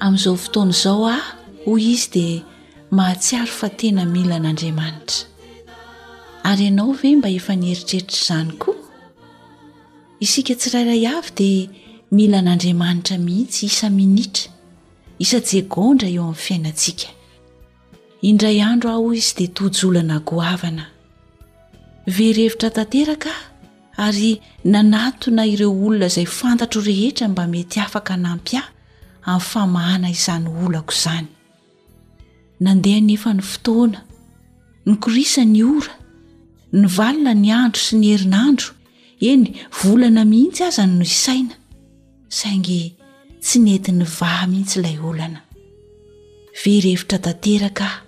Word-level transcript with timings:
amin'izao 0.00 0.36
fotoana 0.36 0.70
izao 0.70 1.04
aho 1.04 1.20
hoy 1.64 1.82
izy 1.94 2.10
dia 2.12 2.42
mahatsiary 2.90 3.48
fa 3.58 3.68
tena 3.68 4.04
mila 4.04 4.38
n'andriamanitra 4.38 5.26
ary 6.44 6.64
ianao 6.68 6.92
ve 7.02 7.14
mba 7.16 7.28
efa 7.32 7.54
nieritreritra 7.56 8.16
izany 8.18 8.52
koa 8.62 8.74
isika 10.20 10.54
tsirairay 10.54 11.04
avy 11.14 11.30
dia 11.38 11.68
mila 12.10 12.38
n'andriamanitra 12.44 13.16
mihitsy 13.26 13.66
isa 13.70 13.86
minitra 13.98 14.50
isa 15.18 15.40
jegondra 15.50 16.08
eo 16.14 16.22
amin'ny 16.26 16.40
fiainatsika 16.44 17.08
indray 18.28 18.58
andro 18.70 18.88
ah 18.94 19.00
ho 19.02 19.08
izy 19.18 19.32
dia 19.38 19.48
tojolana 19.56 20.16
goavana 20.28 20.84
verhevitra 22.16 22.68
tanteraka 22.76 23.32
ary 24.06 24.32
nanatona 24.72 25.42
ireo 25.52 25.72
olona 25.86 26.06
izay 26.06 26.26
fantatro 26.38 26.80
rehetra 26.90 27.24
mba 27.32 27.44
mety 27.52 27.78
afaka 27.86 28.12
anampy 28.16 28.56
ah 28.62 28.68
amin'y 29.26 29.40
famahana 29.50 30.08
izany 30.16 30.46
olako 30.66 30.92
izany 30.96 31.26
nandeha 32.64 33.00
ny 33.06 33.12
efa 33.18 33.30
ny 33.34 33.42
fotoana 33.52 33.98
ny 34.86 34.92
korisany 35.02 35.62
ora 35.76 35.94
ny 36.80 36.86
valina 36.96 37.32
ny 37.34 37.50
andro 37.60 37.80
sy 37.86 37.96
ny 37.98 38.06
herinandro 38.14 38.68
eny 39.30 39.48
volana 39.82 40.22
mihitsy 40.30 40.62
aza 40.68 40.84
no 40.86 41.02
isaina 41.10 41.54
saingy 42.38 42.94
tsy 43.42 43.58
nentiny 43.66 44.04
vaha 44.18 44.46
mihitsy 44.50 44.76
ilay 44.80 44.96
olana 45.10 45.40
verhevitra 46.62 47.18
tanterakaho 47.24 47.98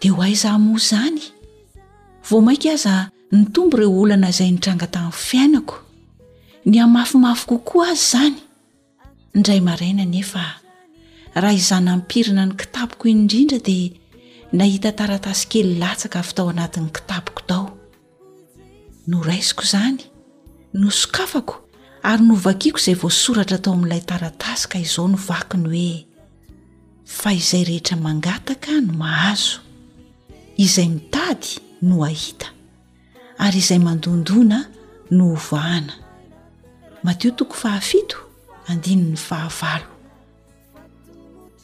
dea 0.00 0.12
ho 0.14 0.20
aiza 0.26 0.50
moa 0.66 0.80
izany 0.82 1.22
vo 2.28 2.36
mainka 2.46 2.70
aza 2.74 2.94
ny 3.32 3.42
tombo 3.54 3.76
ireo 3.78 3.94
olana 4.02 4.28
izay 4.34 4.50
nitranga 4.54 4.86
tamin'ny 4.94 5.20
fiainako 5.28 5.76
ny 6.68 6.74
hamafimafy 6.82 7.46
kokoa 7.50 7.86
azy 7.94 8.04
zany 8.12 8.38
indray 9.38 9.60
maraina 9.62 10.04
nefa 10.14 10.44
raha 11.42 11.54
izanampirina 11.60 12.42
ny 12.48 12.52
kitapoko 12.58 13.04
indrindra 13.14 13.58
dia 13.68 13.94
nahita 14.58 14.90
taratasi 14.98 15.44
kely 15.52 15.70
latsaka 15.82 16.16
avy 16.24 16.32
tao 16.36 16.46
anatin'ny 16.52 16.90
kitapoko 16.96 17.42
tao 17.50 17.64
no 19.10 19.16
raisiko 19.28 19.62
izany 19.68 20.02
no 20.80 20.88
sokafako 21.00 21.54
ary 22.10 22.22
no 22.28 22.34
vakiako 22.46 22.78
izay 22.82 22.96
voasoratra 23.02 23.58
tao 23.64 23.72
amin'ilay 23.78 24.02
taratasi 24.10 24.64
ka 24.74 24.76
izao 24.84 25.06
no 25.12 25.18
vakiny 25.30 25.66
hoe 25.78 25.94
fa 27.20 27.28
izay 27.40 27.62
rehetra 27.70 27.96
mangataka 28.06 28.72
no 28.86 28.92
mahazo 29.02 29.54
izay 30.64 30.88
mitady 30.94 31.50
no 31.88 31.94
ahita 32.08 32.46
ary 33.44 33.58
izay 33.64 33.78
mandondona 33.86 34.58
no 35.16 35.24
ovahana 35.38 35.94
andinny 38.68 39.16
ahaval 39.30 39.82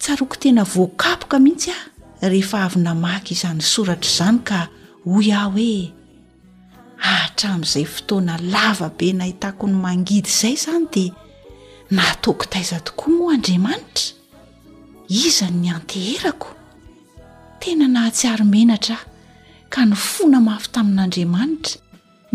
tsaroko 0.00 0.36
tena 0.42 0.64
voakapoka 0.64 1.36
mihitsy 1.38 1.70
aho 1.70 1.90
rehefa 2.32 2.58
avyna 2.66 2.94
maka 2.94 3.28
izany 3.34 3.60
soratra 3.72 4.08
izany 4.10 4.38
ka 4.48 4.58
hoy 5.06 5.28
aho 5.40 5.50
hoe 5.50 5.92
ahatramin'izay 7.08 7.84
ah, 7.86 7.92
fotoana 7.94 8.34
lavabe 8.52 9.08
nahitako 9.20 9.64
ny 9.70 9.76
mangidy 9.84 10.28
izay 10.32 10.54
izany 10.58 10.84
dia 10.94 11.12
nahataokotaiza 11.94 12.76
tokoa 12.86 13.08
moa 13.16 13.32
andriamanitra 13.36 14.14
iza 15.08 15.46
ny 15.60 15.66
anteherako 15.76 16.48
tena 17.60 17.86
nahatsiaromenatraaho 17.94 19.06
ka 19.72 19.80
ny 19.88 19.94
fona 20.12 20.38
mafy 20.48 20.68
tamin'andriamanitra 20.74 21.76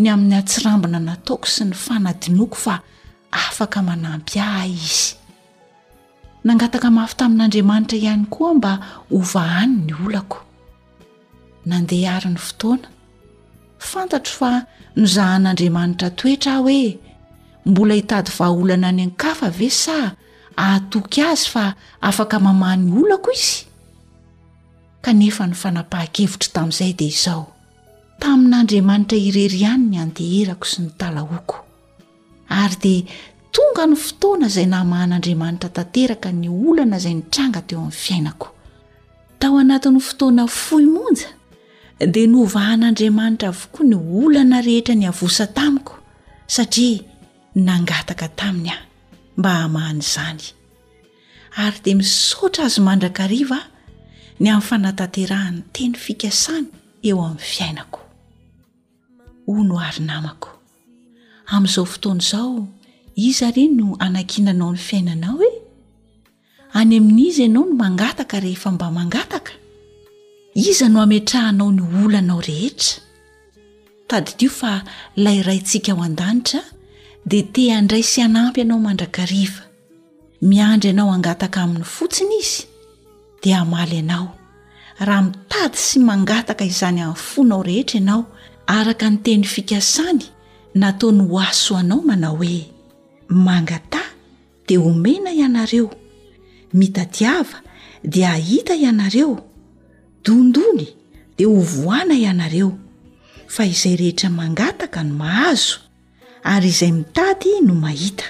ny 0.02 0.06
amin'ny 0.14 0.36
atsirambina 0.42 1.00
nataoko 1.08 1.46
sy 1.54 1.64
ny 1.66 1.74
fanadinoako 1.84 2.58
fa 2.66 2.76
afaka 3.32 3.80
manampy 3.86 4.40
aha 4.42 4.66
izy 4.76 5.06
nangataka 6.48 6.90
mafy 6.98 7.16
tamin'andriamanitra 7.20 7.98
ihany 8.02 8.24
koa 8.34 8.54
mba 8.58 8.74
ovahany 9.18 9.76
ny 9.90 9.94
olako 10.06 10.40
nandeha 11.70 12.10
ary 12.18 12.30
ny 12.34 12.40
fotoana 12.44 12.88
fantatro 13.90 14.34
fa 14.40 14.52
nozahan'andriamanitra 15.00 16.08
toetra 16.20 16.52
ah 16.58 16.62
hoe 16.66 16.82
mbola 17.70 17.94
hitady 18.00 18.32
vaaolana 18.40 18.88
any 18.92 19.04
ankafa 19.08 19.48
vesa 19.60 19.96
ahatoky 20.62 21.22
azy 21.32 21.46
fa 21.54 21.64
afaka 22.10 22.36
mamahny 22.48 22.84
olako 23.02 23.30
izy 23.38 23.58
kanefa 25.06 25.44
ny 25.50 25.56
fanapaha-kevitra 25.62 26.50
tamin'izay 26.56 26.92
dia 27.00 27.12
izao 27.14 27.44
tamin'andriamanitra 28.22 29.18
ireriihany 29.28 29.84
ny 29.92 29.96
anteherako 30.04 30.66
sy 30.72 30.78
ny 30.82 30.90
talahoako 31.00 31.69
ary 32.50 32.78
dia 32.82 33.04
tonga 33.54 33.86
ny 33.90 33.96
fotoana 34.06 34.48
izay 34.52 34.68
nahmahan'andriamanitra 34.74 35.70
tanteraka 35.78 36.30
ny 36.42 36.48
olana 36.66 36.98
izay 37.00 37.14
nitranga 37.18 37.62
teo 37.68 37.80
amn'ny 37.82 38.00
fiainako 38.06 38.48
tao 39.40 39.56
anatin'ny 39.64 40.02
fotoana 40.10 40.44
foimonja 40.66 41.30
dia 42.14 42.26
novahan'andriamanitra 42.34 43.48
avokoa 43.54 43.84
ny 43.90 43.96
olana 44.24 44.58
rehetra 44.68 44.94
ny 45.00 45.06
havosa 45.10 45.46
tamiko 45.58 45.94
satria 46.56 47.00
nangataka 47.68 48.28
taminy 48.40 48.70
aho 48.76 48.84
mba 49.40 49.50
hahamahany 49.58 50.02
izany 50.08 50.44
ary 51.66 51.78
dia 51.84 51.96
misotra 52.02 52.62
azo 52.68 52.82
mandrakariva 52.88 53.60
ny 54.42 54.48
amin'ny 54.50 54.68
fanatanterahan'ny 54.70 55.62
teny 55.76 55.94
fikasany 56.06 56.68
eo 57.10 57.18
amin'ny 57.28 57.46
fiainako 57.54 58.00
ho 59.48 59.54
noarinamako 59.70 60.50
amin'izao 61.56 61.86
fotoana 61.86 62.20
izao 62.22 62.68
iza 63.16 63.48
ireny 63.52 63.74
no 63.80 63.88
anankinanao 64.06 64.72
ny 64.74 64.78
fiainanao 64.88 65.38
hoe 65.40 65.52
any 66.80 66.94
amin'izy 67.00 67.42
ianao 67.46 67.66
no 67.68 67.74
mangataka 67.82 68.36
rehefa 68.44 68.70
mba 68.72 68.88
mangataka 68.98 69.52
iza 70.70 70.86
no 70.94 71.00
hametrahanao 71.04 71.70
ny 71.76 71.82
olanao 72.06 72.42
rehetra 72.50 72.94
tadytio 74.10 74.50
fa 74.60 74.72
layraintsika 75.24 75.92
ao 75.92 76.02
an-danitra 76.08 76.62
de 77.30 77.40
te 77.54 77.66
andray 77.78 78.04
sy 78.12 78.20
anampy 78.28 78.62
ianao 78.62 78.80
mandrakariva 78.88 79.62
miandra 80.52 80.88
ianao 80.90 81.10
angataka 81.18 81.58
amin'ny 81.66 81.84
fotsiny 81.96 82.36
izy 82.44 82.62
di 83.44 83.50
hamaly 83.58 83.98
anao 84.04 84.28
raha 85.06 85.22
mitady 85.28 85.78
sy 85.88 85.98
mangataka 86.08 86.64
izany 86.72 87.00
amn'ny 87.08 87.16
fonao 87.30 87.62
rehetra 87.70 87.96
ianao 88.02 88.24
araka 88.76 89.06
ny 89.12 89.18
teny 89.26 89.44
fikasany 89.54 90.26
nataony 90.76 91.24
ho 91.28 91.40
asoanao 91.40 92.02
manao 92.02 92.36
hoe 92.36 92.70
mangata 93.30 94.02
dea 94.68 94.80
homena 94.80 95.32
ianareo 95.32 95.90
mitadiava 96.74 97.62
dia 98.04 98.32
ahita 98.34 98.74
ianareo 98.76 99.42
dondony 100.26 100.88
dia 101.38 101.48
ho 101.48 101.60
voana 101.62 102.14
ianareo 102.14 102.78
fa 103.48 103.66
izay 103.66 103.96
rehetra 103.96 104.30
mangataka 104.30 105.04
no 105.04 105.16
mahazo 105.22 105.80
ary 106.44 106.68
izay 106.70 106.92
mitady 106.92 107.52
no 107.66 107.74
mahita 107.76 108.26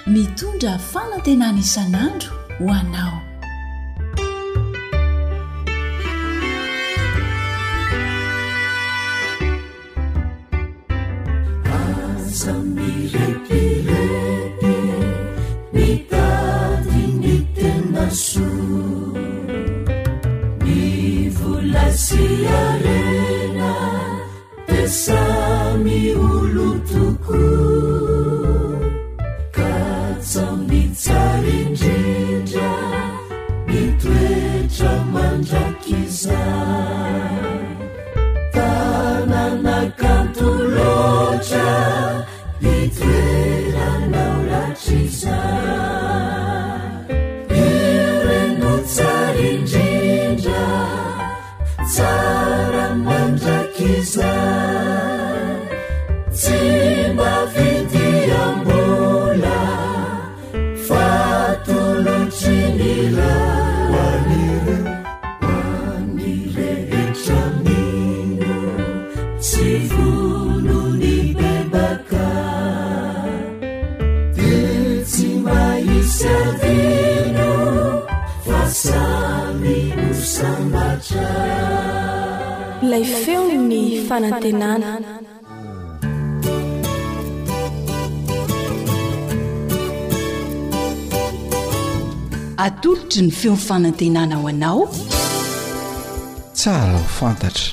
ra 0.61 0.77
fanatena 0.77 1.49
nisan'andro 1.57 2.29
ho 2.59 2.67
anao 2.71 3.30
ilay 82.83 83.05
feo 83.21 83.41
'ny 83.49 83.81
fanantenana 84.07 84.89
atolotry 92.65 93.21
ny 93.25 93.31
feo 93.39 93.53
'ny 93.55 93.61
fanantenana 93.67 94.35
ho 94.41 94.47
anao 94.53 94.81
tsara 96.53 96.93
ho 96.99 97.03
fantatra 97.19 97.65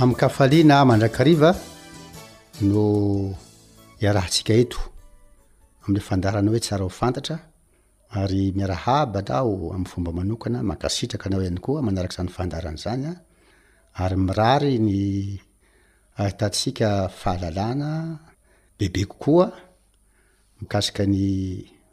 am'kafaliana 0.00 0.84
mandrakariva 0.88 1.50
no 2.72 2.84
iarahantsika 4.02 4.52
eto 4.62 4.78
amle 5.84 6.00
fandarana 6.08 6.48
hoe 6.52 6.60
tsara 6.64 6.84
ho 6.86 6.90
fantatra 7.00 7.36
ary 8.20 8.42
miarahaba 8.56 9.20
ao 9.38 9.52
amyfomba 9.76 10.10
manokana 10.18 10.58
makasitraka 10.70 11.28
nao 11.30 11.42
any 11.50 11.60
koa 11.66 11.82
manarakzany 11.86 12.30
fandaranzanyary 12.36 14.16
mirary 14.26 14.74
ny 14.86 14.94
ahitantsika 16.20 16.88
fahalalana 17.20 17.90
bebe 18.78 19.02
kokoa 19.10 19.46
mikasika 20.60 21.04
ny 21.14 21.20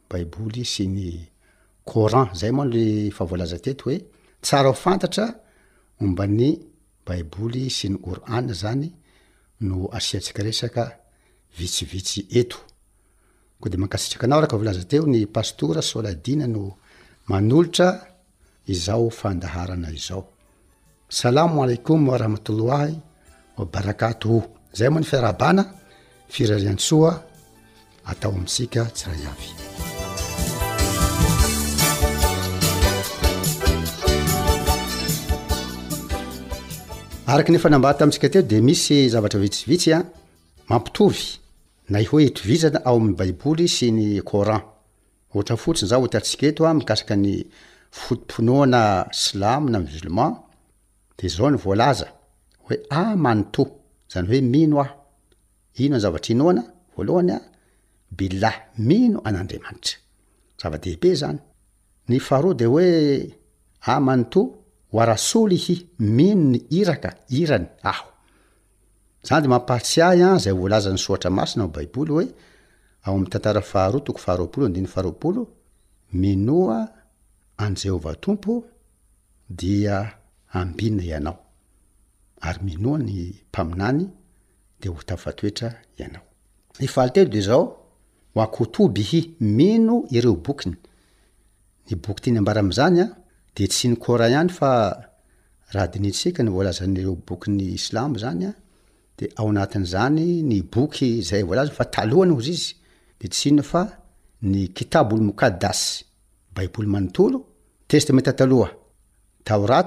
baiboly 0.09 0.63
sy 0.73 0.85
ny 0.95 1.07
corant 1.91 2.29
zay 2.39 2.51
moa 2.55 2.65
nyle 2.69 3.11
fahvolaza 3.17 3.59
teto 3.65 3.83
hoe 3.87 3.97
tsara 4.43 4.69
ho 4.71 4.75
fantatra 4.85 5.25
omban'ny 6.01 6.51
baiboly 7.07 7.67
sy 7.77 7.91
ny 7.93 7.99
or 8.03 8.19
ana 8.37 8.53
zany 8.53 8.89
no 9.67 9.75
asiantsika 9.97 10.41
resaka 10.47 10.83
vitsivitsy 11.57 12.21
ento 12.39 12.59
koa 13.59 13.69
de 13.71 13.77
mankasitraka 13.81 14.25
anao 14.27 14.41
raka 14.43 14.57
volaza 14.59 14.83
teo 14.91 15.05
ny 15.13 15.19
pastora 15.37 15.81
saoladiana 15.89 16.45
no 16.55 16.63
manolotra 17.29 17.87
izao 18.73 19.07
fandaharana 19.19 19.89
izao 19.99 20.23
salamo 21.21 21.57
alaikom 21.65 21.99
wa 22.09 22.15
rahmatollahy 22.23 22.95
wa 23.57 23.63
barakato 23.73 24.29
zay 24.77 24.89
moa 24.91 25.01
ny 25.01 25.07
fiarabana 25.11 25.63
firariantsoa 26.33 27.11
atao 28.11 28.31
amintsika 28.35 28.81
tsirahay 28.95 29.25
avy 29.33 29.49
araky 37.33 37.51
nefa 37.51 37.67
namba 37.69 37.93
tamtsika 37.93 38.29
teo 38.29 38.41
de 38.41 38.61
misy 38.61 39.09
zavatra 39.13 39.39
vitsivitsya 39.39 39.97
mampiovy 40.69 41.17
nahoe 41.93 42.25
ovizana 42.43 42.79
aoamy 42.89 43.11
baiboly 43.19 43.65
sy 43.75 43.87
ny 43.95 44.05
ôran 44.33 44.59
ohatra 45.33 45.55
fotsiny 45.63 45.89
za 45.89 45.97
tsika 46.23 46.45
eomiakay 46.47 47.43
otinona 48.11 48.81
la 49.41 49.51
na 49.71 49.79
mislman 49.85 50.33
de 51.17 51.25
zao 51.35 51.49
ny 51.51 51.57
volaza 51.63 52.07
hoe 52.65 52.77
amano 52.89 53.63
zany 54.13 54.27
hoe 54.31 54.41
mino 54.41 54.79
ainozavatr 55.79 56.29
inonyiano 56.31 59.19
aadehibe 60.63 61.09
de 62.59 62.67
e 62.79 63.31
arasolo 64.93 65.55
hy 65.55 65.87
mino 65.99 66.51
ny 66.51 66.65
iraka 66.69 67.11
irany 67.29 67.65
ho 67.83 68.05
zan 69.23 69.41
de 69.43 69.47
mampatsiahy 69.49 70.21
a 70.23 70.37
zay 70.39 70.53
voalazany 70.53 70.97
soatra 70.97 71.29
masina 71.29 71.65
o 71.65 71.67
baiboly 71.67 72.09
hoe 72.11 72.25
ao 73.03 73.15
amy 73.15 73.27
tantara 73.29 73.61
faharoa 73.61 74.01
toko 74.01 74.19
faharoapolo 74.19 74.67
dny 74.69 74.87
faharoapolo 74.87 75.47
minoa 76.13 76.87
anzeova 77.57 78.15
tompo 78.15 78.65
dia 79.49 80.17
ambina 80.53 81.03
ianao 81.03 81.39
ary 82.41 82.59
minoa 82.65 82.97
ny 82.97 83.15
mpaminany 83.49 84.05
de 84.81 84.87
hotafatoea 84.89 85.75
ianao 85.97 86.23
alite 86.95 87.25
de 87.29 87.41
zao 87.41 87.65
h 88.33 88.39
akotoby 88.39 89.01
ihy 89.01 89.21
mino 89.39 89.95
ireo 90.15 90.33
bokiny 90.45 90.75
ny 91.89 91.95
bokytyny 92.03 92.37
ambara 92.37 92.59
amzany 92.59 92.99
a 93.01 93.16
de 93.57 93.65
tsy 93.65 93.87
nyra 93.91 94.25
any 94.41 94.51
fa 94.57 94.69
rahadinytsika 95.73 96.39
ny 96.43 96.49
voalazanyreo 96.55 97.13
boky 97.27 97.47
ny 97.55 97.63
islamo 97.79 98.15
zanya 98.23 98.51
de 99.17 99.25
ao 99.39 99.47
anatn'zany 99.51 100.27
ny 100.51 100.57
boky 100.73 101.09
zay 101.29 101.41
voalazay 101.47 101.75
fa 101.79 101.85
talohany 101.95 102.33
ozy 102.37 102.53
izy 102.57 102.67
de 103.19 103.25
tsinofa 103.33 103.81
ny 104.51 104.57
kitabolo 104.77 105.21
mokadasy 105.29 105.87
baiboly 106.55 106.89
manotolo 106.93 107.39
testemeao 107.89 109.83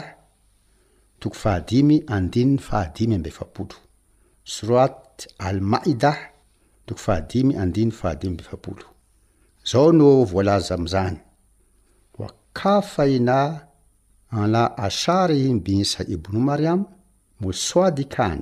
toko 1.20 1.36
fahadimy 1.42 1.96
andinyny 2.16 2.58
fahadimy 2.68 3.14
ambe 3.14 3.30
fapolo 3.30 3.74
sroaty 4.56 5.28
almaida 5.46 6.12
doko 6.86 7.00
faadimy 7.06 7.52
andiny 7.62 7.90
faadimy 8.00 8.36
bifaolo 8.40 8.84
zao 9.70 9.90
no 9.98 10.06
voalaza 10.30 10.74
amizany 10.74 11.18
hoakafainà 12.16 13.38
ala 14.40 14.62
asary 14.86 15.40
mbinsa 15.58 16.00
ibnomariam 16.14 16.80
mosoadikan 17.40 18.40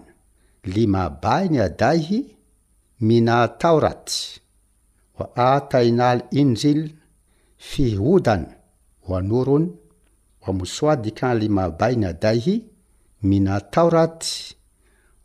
limabayny 0.75 1.56
adayhy 1.66 2.20
mina 3.06 3.36
tauraty 3.62 4.18
hoa 5.16 5.28
ataina 5.56 6.04
al 6.12 6.22
injil 6.40 6.80
fiodan 7.68 8.42
oanorony 9.08 9.68
oa 10.46 10.52
mosoadikany 10.58 11.38
limabayny 11.42 12.04
adayhy 12.12 12.56
mina 13.28 13.54
tauraty 13.75 14.55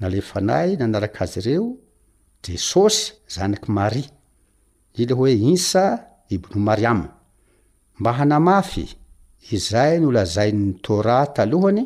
nalefanay 0.00 0.68
nanarak' 0.80 1.20
azy 1.24 1.38
reo 1.46 1.66
jesosy 2.44 3.00
zanaky 3.34 3.68
mary 3.78 4.04
i 5.00 5.02
la 5.08 5.14
hoe 5.18 5.32
isa 5.54 5.84
ibno 6.34 6.58
mariam 6.68 7.00
mba 7.98 8.12
naay 8.30 8.82
izay 9.56 9.92
nolazayny 10.02 10.64
tatalohany 10.84 11.84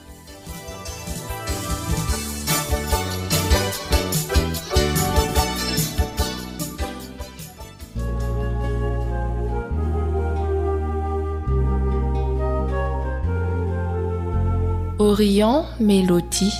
oriant 15.01 15.65
melôdia 15.81 16.53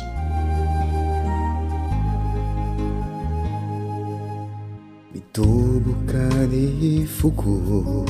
mitoboka 5.14 6.26
ny 6.50 7.06
fogo 7.06 8.02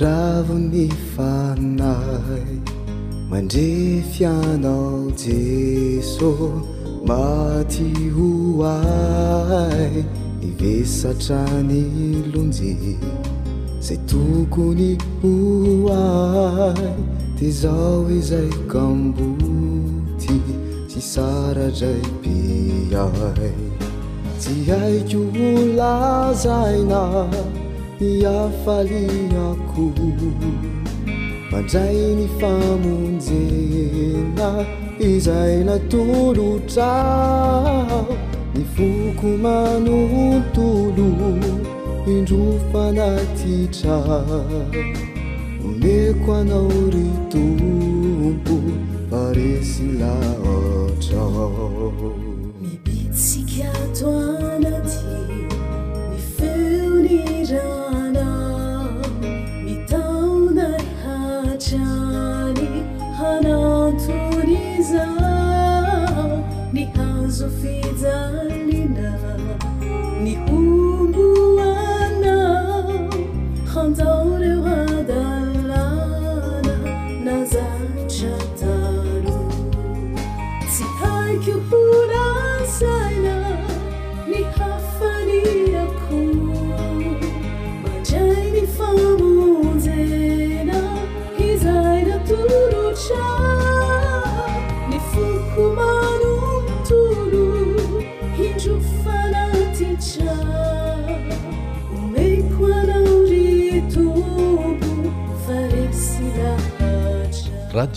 ravony 0.00 0.90
fanay 1.16 2.60
mandre 3.30 3.66
fianao 4.12 5.08
jesos 5.24 6.52
mati 7.08 7.88
hoai 8.16 10.04
nivesatra 10.42 11.40
ny 11.68 11.82
lonje 12.32 12.72
zay 13.86 13.98
tokony 14.10 14.90
hoai 15.22 16.84
tezao 17.38 18.02
izay 18.18 18.50
kamboty 18.72 20.34
sy 20.90 21.00
saradray 21.12 22.02
piai 22.22 23.52
tsy 24.40 24.54
haikyo 24.68 25.22
volazaina 25.36 27.02
ny 28.00 28.22
afaliako 28.40 29.84
mandray 31.50 31.98
ny 32.18 32.26
famonjena 32.40 34.50
izay 35.10 35.56
na 35.68 35.76
tolotrao 35.90 38.02
ny 38.54 38.62
foko 38.74 39.28
manotolo 39.44 41.28
mindrofanatitra 42.04 43.96
mqanrtb 45.82 47.36
prslr 48.46 50.12
你 52.62 52.78
b 52.84 53.10
起 53.14 53.44
ct 53.46 54.37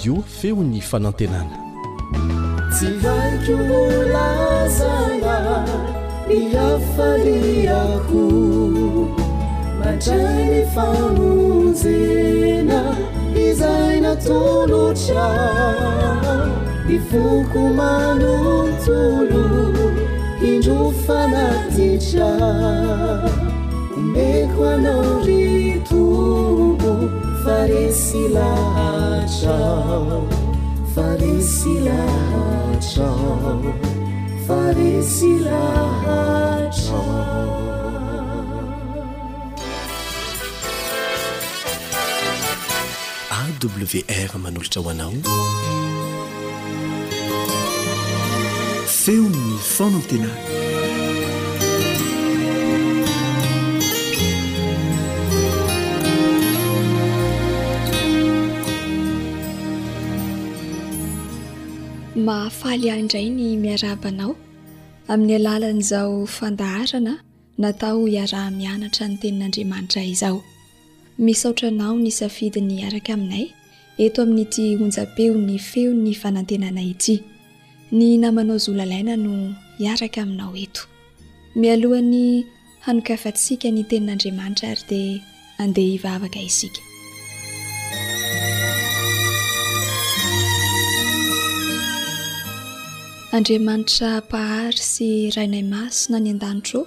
io 0.04 0.16
feoni 0.26 0.82
fanantenana 0.82 1.58
tsy 2.74 2.88
vaiko 3.04 3.54
olazana 3.86 5.38
irafaliako 6.38 8.24
matray 9.82 10.50
famonjena 10.76 12.82
izay 13.46 14.02
natolotra 14.06 15.30
i 16.90 16.98
foko 17.12 17.60
manontolo 17.82 19.46
indrofanatitra 20.52 22.30
meko 24.16 24.62
anaori 24.74 25.41
awr 43.94 44.32
manolotra 44.44 44.82
hoanao 44.86 45.14
feoo 48.88 49.32
fonaltina 49.76 50.28
mahafaly 62.26 62.90
aindrai 62.94 63.28
ny 63.38 63.44
miarabanao 63.64 64.32
amin'ny 65.14 65.36
alalan' 65.40 65.82
izao 65.84 66.12
fandaharana 66.38 67.14
natao 67.64 68.02
iarah-mianatra 68.16 69.06
ny 69.12 69.16
tenin'andriamanitra 69.22 70.02
izao 70.16 70.38
misaotranao 71.26 71.96
ny 72.04 72.10
safidi 72.20 72.62
ny 72.68 72.76
araka 72.88 73.12
aminay 73.16 73.46
eto 74.06 74.20
amin'n'ity 74.26 74.66
onjapeo 74.86 75.34
ny 75.48 75.56
feo 75.70 75.92
ny 76.04 76.12
fanantenanay 76.22 76.88
ity 76.96 77.16
ny 77.98 78.04
namanao 78.24 78.58
zo 78.66 78.72
lalaina 78.80 79.14
no 79.26 79.34
iaraka 79.86 80.20
aminao 80.26 80.52
eto 80.66 80.82
mialohan'ny 81.60 82.26
hanokafantsika 82.88 83.68
ny 83.76 83.82
tenin'andriamanitra 83.90 84.66
ary 84.74 84.84
dia 84.92 85.16
andeha 85.64 85.92
hivavaka 85.96 86.40
isika 86.50 86.82
andriamanitra 93.36 94.12
mpahary 94.26 94.76
sy 94.92 95.08
rainay 95.36 95.64
masina 95.74 96.18
ny 96.24 96.30
an-danitre 96.36 96.82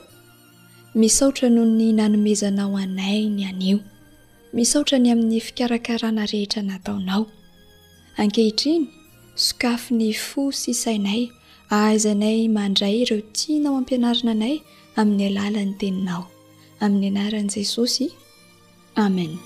misaotra 1.01 1.47
noho 1.55 1.65
ny 1.79 1.87
nanomezanao 1.99 2.75
anayny 2.85 3.43
anio 3.51 3.79
misaotra 4.57 4.97
ny 5.03 5.09
amin'ny 5.15 5.39
fikarakarana 5.47 6.23
rehetra 6.33 6.61
nataonao 6.71 7.25
ankehitriny 8.21 8.83
sokafy 9.45 9.91
ny 10.01 10.07
fo 10.27 10.43
sy 10.61 10.67
isainay 10.77 11.23
azanay 11.81 12.39
mandray 12.57 12.95
ireo 13.03 13.23
tianao 13.39 13.75
ampianarana 13.81 14.31
anay 14.37 14.57
amin'ny 15.01 15.25
alala 15.33 15.61
ny 15.69 15.73
teninao 15.83 16.25
amin'ny 16.85 17.09
anaran'i 17.13 17.49
zesosy 17.57 18.07
amena 19.05 19.39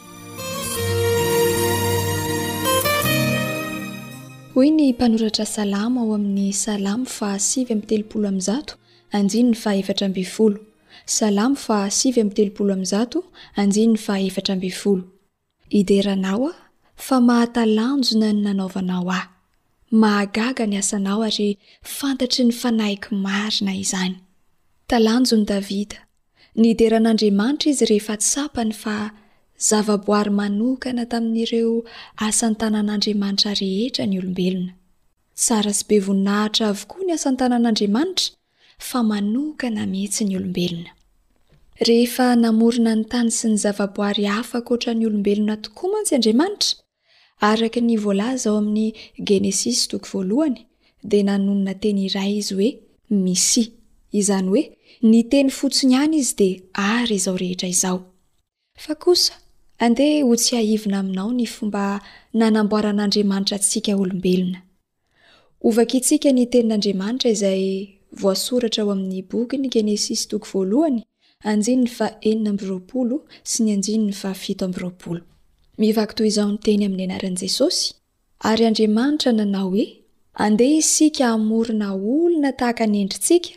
oy 4.59 4.71
ny 4.75 4.91
mpanoratra 4.93 5.47
salamo 5.47 6.01
ao 6.03 6.15
amin'ny 6.19 6.53
salamo 6.65 7.05
fa 7.17 7.29
svy 7.49 7.63
teooa 7.89 8.31
any 9.17 9.39
a 9.75 10.25
salamo 11.17 11.57
fastanny 11.67 13.05
ar 14.53 15.03
ideranao 15.81 16.49
a 16.53 16.55
fa 17.07 17.17
mahatalanjona 17.29 18.29
ny 18.35 18.41
nanaovanao 18.47 19.07
aho 19.19 19.23
mahagaga 20.03 20.65
ny 20.71 20.77
asanao 20.83 21.21
ary 21.31 21.49
fantatry 21.99 22.43
ny 22.49 22.55
fanahiky 22.63 23.09
marina 23.29 23.73
izany 23.85 24.15
talanjony 24.93 25.45
davida 25.53 25.99
ny 26.61 26.65
ideran'andriamanitra 26.75 27.69
izy 27.75 27.85
rehefa 27.93 28.15
tsapany 28.25 28.73
fa 28.83 28.97
zavaboary 29.67 30.31
manokana 30.31 31.05
tamin'ireo 31.13 31.75
asantanan'andriamanitra 32.29 33.53
rehetra 33.63 34.05
ny 34.11 34.17
olombelona 34.21 34.73
tsaratsy 35.43 35.85
be 35.89 35.97
voninahitra 36.07 36.65
avokoa 36.73 37.01
ny 37.07 37.13
asantanan'andriamanitra 37.19 38.27
fa 38.89 38.99
manokana 39.11 39.83
mietsy 39.95 40.23
ny 40.29 40.35
olombelona 40.41 40.91
rehefa 41.89 42.27
namorina 42.43 42.93
ny 43.01 43.05
tany 43.13 43.31
sy 43.39 43.47
ny 43.51 43.57
zavaboary 43.65 44.25
hafakoatra 44.37 44.93
ny 44.99 45.03
olombelona 45.11 45.55
tokoa 45.65 45.87
mansy 45.93 46.11
andriamanitra 46.15 46.79
araka 47.51 47.81
ny 47.89 47.95
volzaao 48.07 48.55
amin'ny 48.63 48.87
genesisto 49.29 49.97
dia 51.11 51.23
nanonona 51.31 51.75
teny 51.83 51.99
iray 52.09 52.33
izy 52.41 52.55
hoe 52.59 52.71
misy 53.25 53.63
izany 54.21 54.49
oe 54.57 54.63
niteny 55.11 55.51
fotsonyany 55.59 56.15
izy 56.23 56.35
dia 56.41 56.55
ary 56.99 57.17
izao 57.21 57.37
rehetra 57.43 57.69
izo 57.69 57.95
andeha 59.85 60.17
ho 60.27 60.33
tsy 60.43 60.53
ahivina 60.61 60.97
aminao 61.03 61.31
ny 61.39 61.45
fomba 61.55 61.83
nanamboaran'andriamanitra 62.41 63.55
antsika 63.61 63.93
olombelona 64.03 64.59
ovaka 65.69 65.95
itsika 66.01 66.31
ny 66.37 66.43
tenin'andriamanitra 66.53 67.29
izay 67.37 67.63
a 68.33 68.33
o 68.93 68.95
iykny 69.19 69.67
geoizao 76.15 76.47
nyteny 76.55 76.83
ami'ny 76.89 77.03
anaran' 77.09 77.41
jesosy 77.43 77.85
ary 78.51 78.65
andriamanitra 78.71 79.31
nanao 79.41 79.69
hoe 79.75 79.87
andeh 80.45 80.71
isika 80.83 81.23
amorina 81.37 81.87
olona 82.13 82.51
tahaka 82.61 82.85
nyendrintsika 82.93 83.51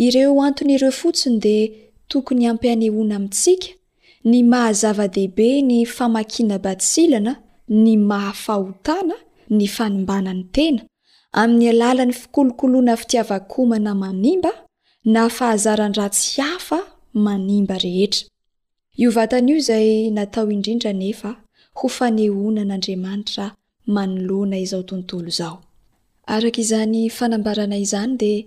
ireo 0.04 0.34
antony 0.48 0.72
ireo 0.76 0.92
fotsiny 1.00 1.36
dia 1.44 1.68
tokony 2.10 2.42
ampianehona 2.52 3.14
amintsika 3.18 3.68
ny 4.30 4.36
mahazava-dehibe 4.52 5.48
ny 5.68 5.78
famakina 5.96 6.56
batsilana 6.64 7.32
ny 7.82 7.96
mahafahotana 8.10 9.16
ny 9.56 9.64
fanimbanany 9.76 10.42
tena 10.54 10.80
ami'ny 11.40 11.66
alalany 11.72 12.14
fikolokoloana 12.20 12.92
fitiavakomana 13.00 13.92
manimba 14.02 14.52
nafahazarandratsy 15.04 16.40
hafa 16.42 16.86
manimba 17.14 17.78
rehetra 17.78 18.28
io 18.96 19.10
vatan 19.10 19.48
io 19.48 19.56
izay 19.56 20.10
natao 20.10 20.50
indrindra 20.50 20.92
nefa 20.92 21.30
ho 21.78 21.88
fanehonan'andriamanitra 21.88 23.46
manoloana 23.86 24.58
izao 24.58 24.82
tontolo 24.88 25.28
izao 25.28 25.58
araka 26.34 26.60
izany 26.62 27.10
fanambarana 27.16 27.76
izany 27.86 28.16
dea 28.16 28.46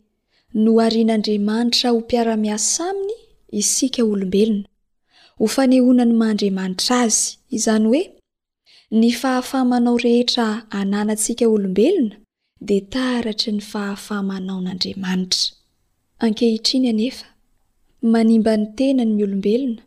noarin'andriamanitra 0.65 1.89
ho 1.93 2.00
piara-miasa 2.10 2.89
aminy 2.89 3.12
isika 3.62 4.02
olombelona 4.12 4.65
ho 5.39 5.46
fanehonany 5.56 6.13
mandriamanitra 6.22 6.96
azy 7.06 7.22
izany 7.58 7.86
oe 7.93 8.02
ni 9.00 9.12
fahafamanao 9.22 9.98
rehetra 10.06 10.46
hananantsika 10.76 11.46
olombelona 11.56 12.15
de 12.70 12.78
taratry 12.93 13.52
ny 13.58 13.62
fahafamanao 13.72 14.60
n'andriamanitra 14.65 15.57
ankehitriny 16.26 16.90
anefa 16.94 17.26
manimba 18.14 18.54
ny 18.60 18.66
tenany 18.78 19.20
olombelona 19.26 19.82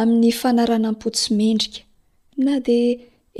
amin'ny 0.00 0.30
fanaranam-potsymendrika 0.40 1.78
na 2.44 2.54
dia 2.66 2.92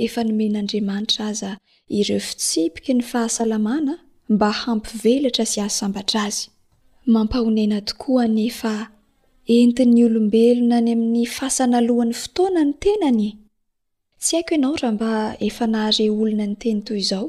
efa 0.05 0.21
nomen'andriamanitra 0.29 1.23
aza 1.31 1.51
ireo 1.99 2.21
fitsipiky 2.29 2.91
ny 2.97 3.03
fahasalamana 3.11 3.93
mba 4.33 4.49
hampivelatra 4.61 5.45
sy 5.51 5.59
aza 5.65 5.77
sambatra 5.81 6.19
azy 6.29 6.41
mampahonena 7.13 7.77
tokoa 7.89 8.25
nyefa 8.37 8.73
entiny 9.57 9.99
olombelona 10.07 10.77
ny 10.85 10.91
amin'ny 10.95 11.25
fasanalohany 11.37 12.13
fotoana 12.23 12.61
ny 12.69 12.73
tenany 12.83 13.19
e. 13.29 13.31
tsy 14.23 14.33
aiko 14.37 14.53
ianao 14.55 14.75
raha 14.81 14.93
mba 14.95 15.11
efa 15.47 15.65
nahare 15.73 16.05
olona 16.21 16.45
nyteny 16.53 16.79
toy 16.87 16.99
izao 17.03 17.27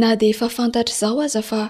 nadia 0.00 0.28
efa 0.34 0.46
fantatra 0.56 0.94
zao 1.02 1.18
aza 1.26 1.42
fa 1.50 1.60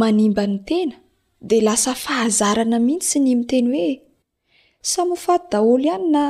manimba 0.00 0.44
ny 0.52 0.58
tena 0.70 0.96
dea 1.40 1.60
lasa 1.62 1.94
fahazarana 1.94 2.78
mihintsy 2.78 3.18
ny 3.24 3.34
miteny 3.38 3.70
hoe 3.76 3.92
samyofaty 4.90 5.46
daholo 5.52 5.84
ihany 5.88 6.08
na 6.14 6.24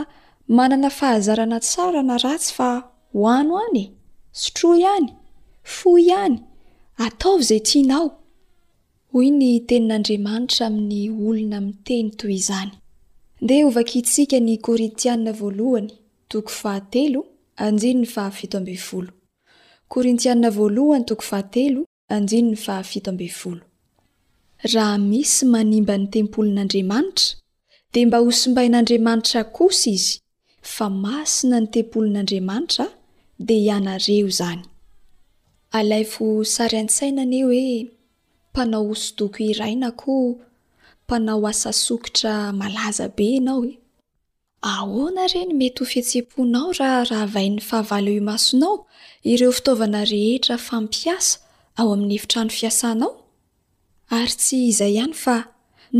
manana 0.57 0.89
fahazarana 0.91 1.59
tsara 1.67 2.03
na 2.09 2.15
ratsy 2.23 2.55
fa 2.57 2.69
ho 3.13 3.29
ano 3.39 3.55
any 3.67 3.81
e, 3.83 3.93
sotro 4.41 4.71
ihany 4.79 5.09
foy 5.63 6.07
hany 6.15 6.37
ataovy 7.07 7.45
zay 7.49 7.61
tianao 7.69 8.09
hoyi 9.13 9.31
ny 9.41 9.51
tenin'andriamanitra 9.69 10.65
amin'ny 10.69 11.01
olona 11.29 11.59
miteny 11.67 12.07
toy 12.19 12.35
izany 12.41 12.71
ndea 13.43 13.67
ovakisikankria 13.67 14.41
raha 24.65 24.99
misy 24.99 25.47
manimba 25.47 25.97
ny 25.99 26.07
tempolon'andriamanitra 26.13 27.37
di 27.93 28.03
mba 28.07 28.19
hosombain'andriamanitra 28.19 29.45
kosa 29.57 29.91
izy 29.97 30.21
fa 30.73 30.87
masina 30.91 31.57
ny 31.61 31.67
tempolon'andriamanitra 31.75 32.87
di 33.47 33.57
ianareo 33.67 34.29
zany 34.39 34.63
o 36.21 36.27
saransainane 36.55 37.41
oe 37.51 37.69
mpanao 38.51 38.85
hosodoko 38.89 39.39
irainako 39.51 40.13
mpanao 41.05 41.47
asasokitra 41.51 42.53
malazabe 42.53 43.29
anao 43.39 43.65
e. 43.65 43.73
aona 44.63 45.23
reny 45.27 45.55
mety 45.57 45.79
ho 45.81 45.85
fihetse-ponao 45.91 46.73
rah 46.79 47.09
rahavain'ny 47.09 47.61
fahavale 47.61 48.21
masonao 48.21 48.85
ireo 49.25 49.53
fitaovana 49.53 50.05
rehetra 50.05 50.59
fampiasa 50.59 51.39
ao 51.77 51.93
ami'ny 51.95 52.15
efitrano 52.15 52.51
fiasanao 52.53 53.20
ary 54.19 54.35
tsy 54.43 54.57
izay 54.71 54.93
ihany 54.99 55.15
fa 55.23 55.37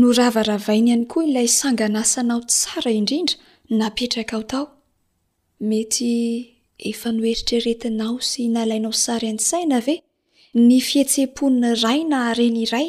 noravaravainy 0.03 0.89
iany 0.91 1.05
koa 1.11 1.23
ilay 1.29 1.47
sanganasanao 1.59 2.39
tsara 2.51 2.91
indrindra 2.99 3.35
napetraka 3.79 4.33
ao 4.37 4.43
tao 4.51 4.65
mety 5.69 6.11
efa 6.91 7.09
no 7.15 7.21
eritreretinao 7.31 8.15
sy 8.29 8.41
nalainao 8.53 8.91
sari 9.03 9.27
ansaina 9.33 9.77
ve 9.85 9.95
ny 10.67 10.77
fihetse-pony 10.87 11.61
rai 11.83 12.01
na 12.11 12.19
reny 12.37 12.61
iray 12.65 12.87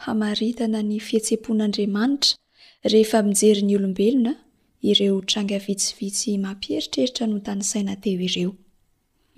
aaa 0.07 0.83
ny 0.89 0.97
fitsepon'andriamanitra 1.07 2.33
rehefa 2.83 3.21
mijery 3.23 3.61
ny 3.63 3.75
olombelona 3.77 4.33
ireo 4.81 5.21
tranga 5.21 5.59
vitsivitsy 5.61 6.37
mampieritreritra 6.41 7.27
no 7.27 7.39
tany 7.45 7.61
sainateo 7.63 8.21
ireo 8.27 8.51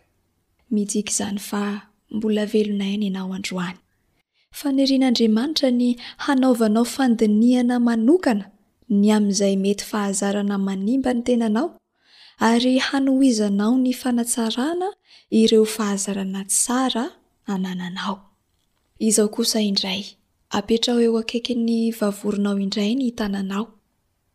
miikzmolaeonaynaoay 0.74 3.74
fa 4.60 4.68
nirian'andriamanitra 4.78 5.70
ny 5.80 5.88
hanaovanao 6.26 6.86
fandiniana 6.96 7.76
manokana 7.88 8.46
ny 9.02 9.08
ami'izay 9.18 9.56
mety 9.64 9.86
fahazarana 9.92 10.56
manimba 10.68 11.12
ny 11.16 11.22
tenanao 11.28 11.68
ary 12.50 12.74
hanoizanao 12.88 13.74
ny 13.84 13.92
fanatsarana 14.02 14.88
ireo 15.42 15.66
fahazarana 15.76 16.42
tsara 16.52 17.06
anananao 17.54 18.18
izao 19.00 19.28
kosa 19.28 19.60
indray 19.62 20.02
apetra 20.56 20.94
oeo 20.96 21.18
akaiky 21.20 21.56
ny 21.68 21.76
vavoronao 22.00 22.60
indray 22.66 22.96
ny 22.96 23.04
itananao 23.08 23.66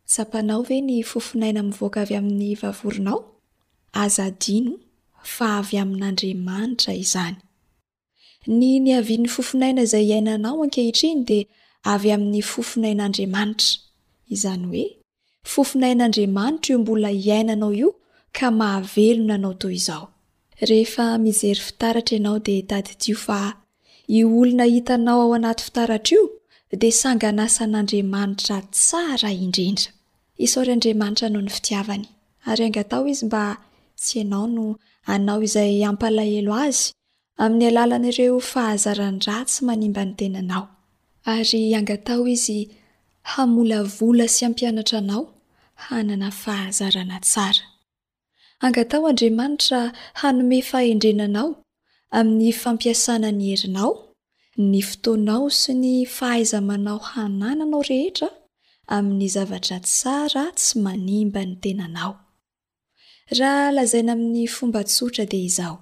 sapanao 0.05 0.61
ve 0.61 0.77
ny 0.87 0.97
fofonaina 1.09 1.61
mivoaka 1.67 1.99
avy 2.03 2.15
amin'ny 2.19 2.53
vavoronao 2.61 3.19
azadino 4.01 4.73
fa 5.33 5.45
avy 5.59 5.77
amin'andriamanitra 5.83 6.91
izany 7.03 7.35
ny 8.57 8.67
niaviny 8.85 9.25
fofonaina 9.33 9.81
izay 9.87 10.05
iainanao 10.11 10.63
ankehitriny 10.63 11.19
de 11.29 11.39
avy 11.93 12.09
amin'ny 12.15 12.41
fofonain'andriamanitra 12.51 13.69
izany 14.35 14.63
oe 14.71 14.85
fofinain'andriamanitra 15.53 16.69
io 16.73 16.77
mbola 16.83 17.09
iainanao 17.27 17.71
io 17.81 17.89
ka 18.37 18.47
mahavelona 18.59 19.33
anaoy 19.35 19.73
izaod 19.81 20.09
i 24.11 24.23
olona 24.25 24.63
hitanao 24.63 25.21
ao 25.21 25.31
anaty 25.35 25.63
fitaratrio 25.65 26.21
de 26.79 26.89
sanganasan'andriamanitra 26.97 28.57
tsara 28.75 29.31
indrindra 29.45 29.89
isaoryandriamanitra 30.45 31.27
naho 31.31 31.41
ny 31.45 31.49
fitiavany 31.55 32.05
ary 32.49 32.63
angatao 32.67 33.03
izy 33.13 33.25
mba 33.27 33.43
tsy 33.99 34.15
ianao 34.21 34.45
no 34.55 34.65
anao 35.13 35.39
izay 35.47 35.71
ampalahelo 35.89 36.53
azy 36.67 36.85
amin'ny 37.43 37.67
alalanaireo 37.71 38.35
fahazarandratsy 38.51 39.59
manimba 39.67 40.01
ny 40.07 40.13
tenanao 40.19 40.65
ary 41.35 41.61
angatao 41.79 42.23
izy 42.35 42.59
hamolavola 43.31 44.25
sy 44.35 44.41
ampianatra 44.47 44.97
anao 45.03 45.23
hanana 45.85 46.27
fahazarana 46.43 47.17
tsara 47.27 47.63
angatao 48.65 49.01
andriamanitra 49.11 49.79
hanome 50.21 50.57
fahendrenanao 50.69 51.49
amin'ny 52.17 52.51
fampiasanany 52.61 53.43
herinao 53.51 53.91
ny 54.71 54.81
fotoanao 54.87 55.45
sy 55.59 55.71
ny 55.81 55.91
fahaiza 56.17 56.57
manao 56.69 56.99
hanananao 57.11 57.81
rehetra 57.89 58.27
amin'ny 58.95 59.27
zavatra 59.35 59.77
tsara 59.87 60.43
tsy 60.59 60.73
manimba 60.85 61.41
ny 61.47 61.53
tenanao 61.63 62.13
raha 63.39 63.67
lazaina 63.75 64.11
amin'ny 64.15 64.43
fomba 64.55 64.81
tsotra 64.89 65.23
de 65.31 65.39
izao 65.49 65.75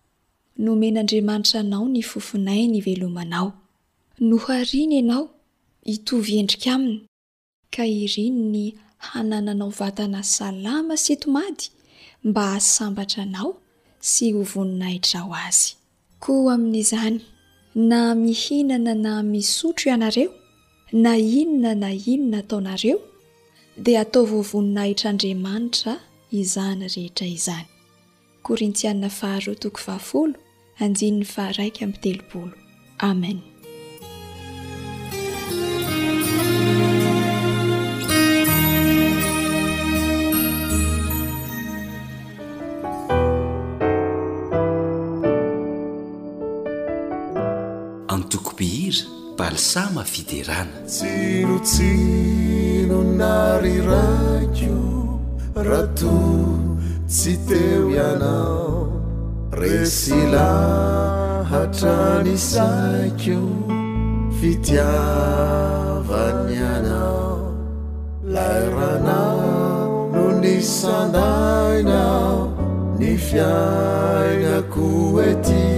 nomen'andriamanitra 0.64 1.58
anao 1.66 1.86
ny 1.94 2.02
fofonai 2.10 2.64
ny 2.72 2.76
ivelomanao 2.82 3.50
nohariny 4.30 4.94
ianao 5.02 5.24
itovy 5.94 6.32
endrika 6.42 6.70
aminy 6.78 7.00
ka 7.74 7.84
irino 8.02 8.44
ny 8.54 8.66
hanananao 9.10 9.72
vatana 9.82 10.22
salama 10.36 10.96
sy 11.04 11.14
tomady 11.22 11.66
mba 12.30 12.46
sambatra 12.74 13.20
anao 13.28 13.50
sy 14.10 14.26
hovoninahitrao 14.36 15.32
azy 15.48 15.72
koa 16.20 16.54
amin'izany 16.54 17.20
na 17.76 18.16
mihinana 18.16 18.94
na 18.96 19.24
misotro 19.24 19.86
ianareo 19.90 20.32
na 20.92 21.18
inona 21.18 21.76
na 21.76 21.90
inona 22.14 22.38
ataonareo 22.42 23.00
dia 23.84 24.00
atao 24.04 24.24
vovoninahitr'aandriamanitra 24.32 25.94
izany 26.40 26.86
rehetra 26.96 27.28
izany 27.38 27.68
—korinianna 28.44 29.10
namen 33.02 33.40
samafiterana 49.60 50.72
tsinotsino 50.88 53.00
nariraiko 53.20 55.20
rato 55.70 56.18
tsy 57.08 57.34
teo 57.50 57.84
ianao 57.96 58.76
resy 59.60 60.16
lahatra 60.34 61.98
nisaikeo 62.26 63.50
fitiavany 64.40 66.56
anao 66.76 67.34
lairanao 68.24 70.12
no 70.16 70.26
ny 70.44 70.58
sandainao 70.80 72.40
ny 73.00 73.12
fiainako 73.28 74.90
ety 75.30 75.70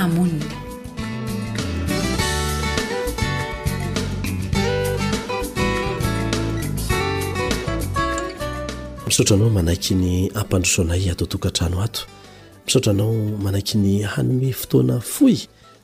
anao 9.34 9.50
manaiky 9.50 9.96
ny 9.96 10.30
ampandroso 10.34 10.82
anay 10.82 11.10
atao 11.12 11.28
tokantrano 11.28 11.82
ato 11.82 12.02
misaotra 12.66 12.92
anao 12.92 13.14
manaiky 13.38 13.78
ny 13.78 14.04
hanome 14.04 14.54
fotoana 14.54 15.00
foy 15.02 15.38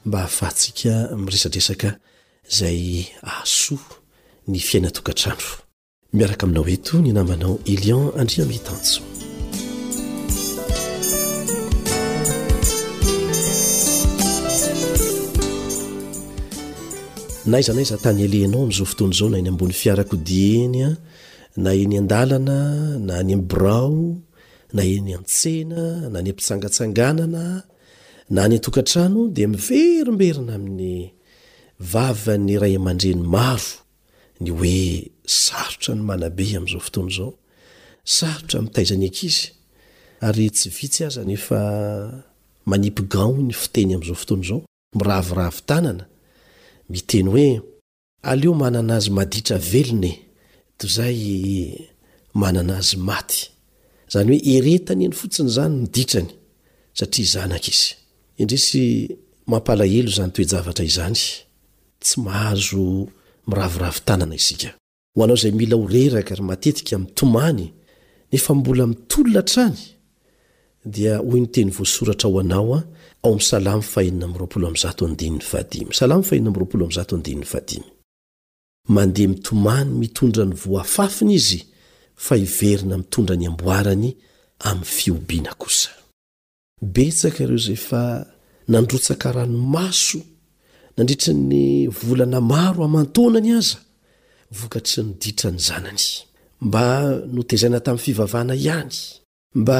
mba 0.06 0.18
hahafahantsika 0.20 1.10
miresadresaka 1.18 1.96
izay 2.52 3.06
asoa 3.22 3.78
ny 4.48 4.60
fiaina 4.60 4.92
tokantrando 4.92 5.44
miaraka 6.14 6.44
aminao 6.46 6.68
ento 6.68 7.02
ny 7.02 7.10
anambanao 7.12 7.60
elion 7.66 8.12
andria 8.20 8.46
miitanjo 8.46 9.21
naiza 17.46 17.74
naiza 17.74 17.98
tany 17.98 18.24
alenao 18.24 18.64
am'zao 18.64 18.86
fotonyzao 18.86 19.30
na 19.30 19.38
eny 19.38 19.50
ambony 19.50 19.74
fiarakodieny 19.74 20.96
na 21.58 21.74
eny 21.74 21.98
an-dalana 21.98 22.76
na 23.00 23.24
ny 23.24 23.36
brao 23.38 24.16
na 24.74 24.84
eny 24.84 25.14
antsena 25.18 26.10
na 26.10 26.22
ny 26.22 26.30
ampitsangatsanganana 26.30 27.64
na 28.30 28.44
any 28.46 28.56
atokantrano 28.58 29.28
de 29.28 29.48
miverimberina 29.48 30.54
amin'ny 30.56 31.12
vavan'nyray 31.92 32.78
manrenyao 32.88 33.60
y 34.46 34.50
oe 34.54 35.12
saoanynae 35.26 36.58
amaooaoaomitaizany 36.60 39.06
akiysy 39.10 39.48
vitsy 40.78 41.06
azaea 41.08 41.64
anipigaony 42.74 43.54
fiteny 43.62 43.94
amzao 43.96 44.16
fotony 44.16 44.44
zao 44.48 44.62
miraviravitanana 44.98 46.06
miteny 46.92 47.30
hoe 47.30 47.62
aleo 48.22 48.54
manana 48.62 48.94
azy 48.96 49.10
maditra 49.18 49.58
velona 49.72 50.08
e. 50.08 50.14
to 50.78 50.88
zay 50.88 51.78
manana 52.42 52.74
azy 52.82 52.98
maty 53.10 53.42
zany 54.12 54.28
hoe 54.32 54.40
eretany 54.56 55.04
any 55.08 55.12
fotsiny 55.22 55.50
zany 55.56 55.74
miditrany 55.82 56.30
satia 57.00 57.26
z 57.32 57.34
izidheo 58.50 60.12
zany 60.16 60.32
toejavara 60.36 60.82
izany 60.92 61.20
tsy 62.04 62.16
mahazo 62.26 62.80
miraviravitanana 63.48 64.36
izika 64.40 64.70
hoao 65.18 65.36
zay 65.42 65.52
mila 65.60 65.76
horeraka 65.82 66.34
y 66.36 66.42
matetika 66.50 66.94
mi'ntomany 67.02 67.66
nefa 68.32 68.52
mbola 68.60 68.84
mitolona 68.92 69.42
trany 69.52 69.78
dia 70.94 71.14
hoy 71.30 71.40
ny 71.44 71.48
teny 71.54 71.70
voasoratra 71.78 72.28
ho 72.34 72.40
anao 72.44 72.76
a 72.76 72.84
mandeha 78.88 79.14
mitomany 79.28 79.90
mitondra 79.92 80.46
ny 80.50 80.56
voafafiny 80.58 81.34
izy 81.36 81.60
fa 82.16 82.36
iverina 82.38 82.98
mitondra 82.98 83.36
ny 83.38 83.46
amboarany 83.48 84.10
am 84.66 84.82
fiobiana 84.84 85.54
kosa 85.54 85.90
betsaka 86.82 87.44
iro 87.44 87.58
zey 87.66 87.76
fa 87.78 88.02
nandrotsaka 88.68 89.32
raha 89.36 89.46
no 89.54 89.60
maso 89.76 90.20
nandritriny 90.98 91.88
volana 92.02 92.40
maro 92.52 92.80
amantonany 92.86 93.52
aza 93.60 93.78
vokatsy 94.58 95.02
niditra 95.04 95.52
ny 95.52 95.60
zanany 95.62 96.04
mba 96.62 96.82
notezaina 97.34 97.80
tamiy 97.86 98.02
fivavahana 98.04 98.56
ihany 98.58 98.96
mba 99.56 99.80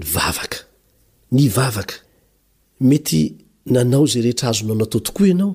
ny 0.00 0.04
vavaka 0.14 0.56
ny 1.32 1.48
vavaka 1.54 1.94
mety 2.80 3.34
nanao 3.70 4.02
zay 4.06 4.22
rehetra 4.22 4.48
azonao 4.50 4.76
natao 4.76 5.00
tokoa 5.00 5.26
ianao 5.26 5.54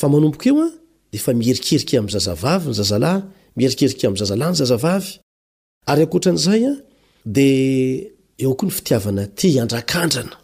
aaoka 0.02 0.44
eoa 0.50 0.68
dfa 1.12 1.30
mierikerika 1.40 1.94
am'y 2.00 2.12
zazavavy 2.16 2.68
ny 2.72 2.74
zazalahy 2.80 3.20
mierikerike 3.56 4.04
am' 4.06 4.16
zazalah 4.20 4.48
ny 4.50 4.56
zazavavaa 4.56 6.00
an'zay 6.32 6.62
dia 7.35 8.09
eo 8.39 8.55
koa 8.57 8.68
ny 8.68 8.72
fitiavana 8.74 9.24
te 9.39 9.49
hiandrakandrana 9.53 10.37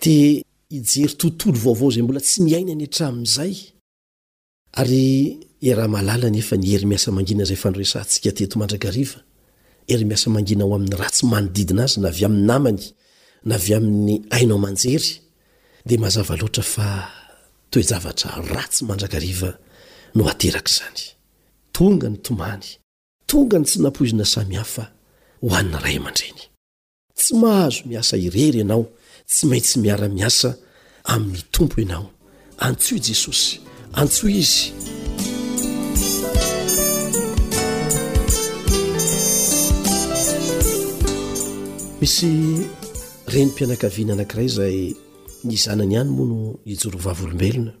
te 0.00 0.42
ijery 0.70 1.14
tontolo 1.20 1.58
vaovao 1.64 1.90
zay 1.90 2.02
mbola 2.02 2.20
tsy 2.20 2.42
miaina 2.42 2.72
any 2.72 2.84
atrami'izay 2.86 3.54
ary 4.80 5.36
rahmalala 5.78 6.30
nyefa 6.30 6.56
ny 6.56 6.72
ery 6.74 6.86
miasa 6.86 7.08
mangina 7.16 7.44
zay 7.50 7.56
fanresantsika 7.62 8.30
teto 8.38 8.54
mandrakariva 8.58 9.20
ery 9.92 10.04
miasa 10.04 10.30
mangina 10.34 10.64
ao 10.64 10.74
amin'ny 10.74 10.96
ratsy 11.02 11.24
manodidina 11.32 11.82
azy 11.84 11.98
na 12.00 12.08
avy 12.14 12.24
amin'ny 12.26 12.44
namany 12.50 12.80
na 13.48 13.54
avy 13.58 13.72
amin'ny 13.78 14.14
ainao 14.36 14.58
manjery 14.64 15.10
dea 15.86 16.00
mahazava 16.02 16.34
loatra 16.40 16.62
fa 16.74 16.86
toejavatra 17.70 18.30
ratsy 18.56 18.82
mandrakariva 18.88 19.50
no 20.16 20.22
ateraka 20.32 20.72
zany 20.78 21.02
tonga 21.76 22.08
ny 22.12 22.18
tomany 22.26 22.66
tonga 23.30 23.56
ny 23.58 23.64
tsy 23.68 23.76
nampoizina 23.84 24.24
samihafa 24.34 24.84
hoanina 25.40 25.78
ray 25.78 25.98
mandreny 25.98 26.40
tsy 27.14 27.32
mahazo 27.42 27.80
miasa 27.90 28.14
irery 28.26 28.58
ianao 28.60 28.82
tsy 29.30 29.42
maintsy 29.50 29.74
miara-miasa 29.82 30.48
amin'ny 31.12 31.42
tompo 31.54 31.76
ianao 31.84 32.06
antso 32.66 32.92
jesosy 33.04 33.52
antsoa 34.00 34.30
izy 34.30 34.72
misy 42.00 42.30
reny 43.32 43.46
mpianakaviana 43.50 44.12
anakiray 44.14 44.48
zay 44.56 44.78
ny 45.46 45.54
zanany 45.64 45.92
ihany 45.94 46.10
moa 46.16 46.26
no 46.32 46.38
ijorovavolombelona 46.72 47.72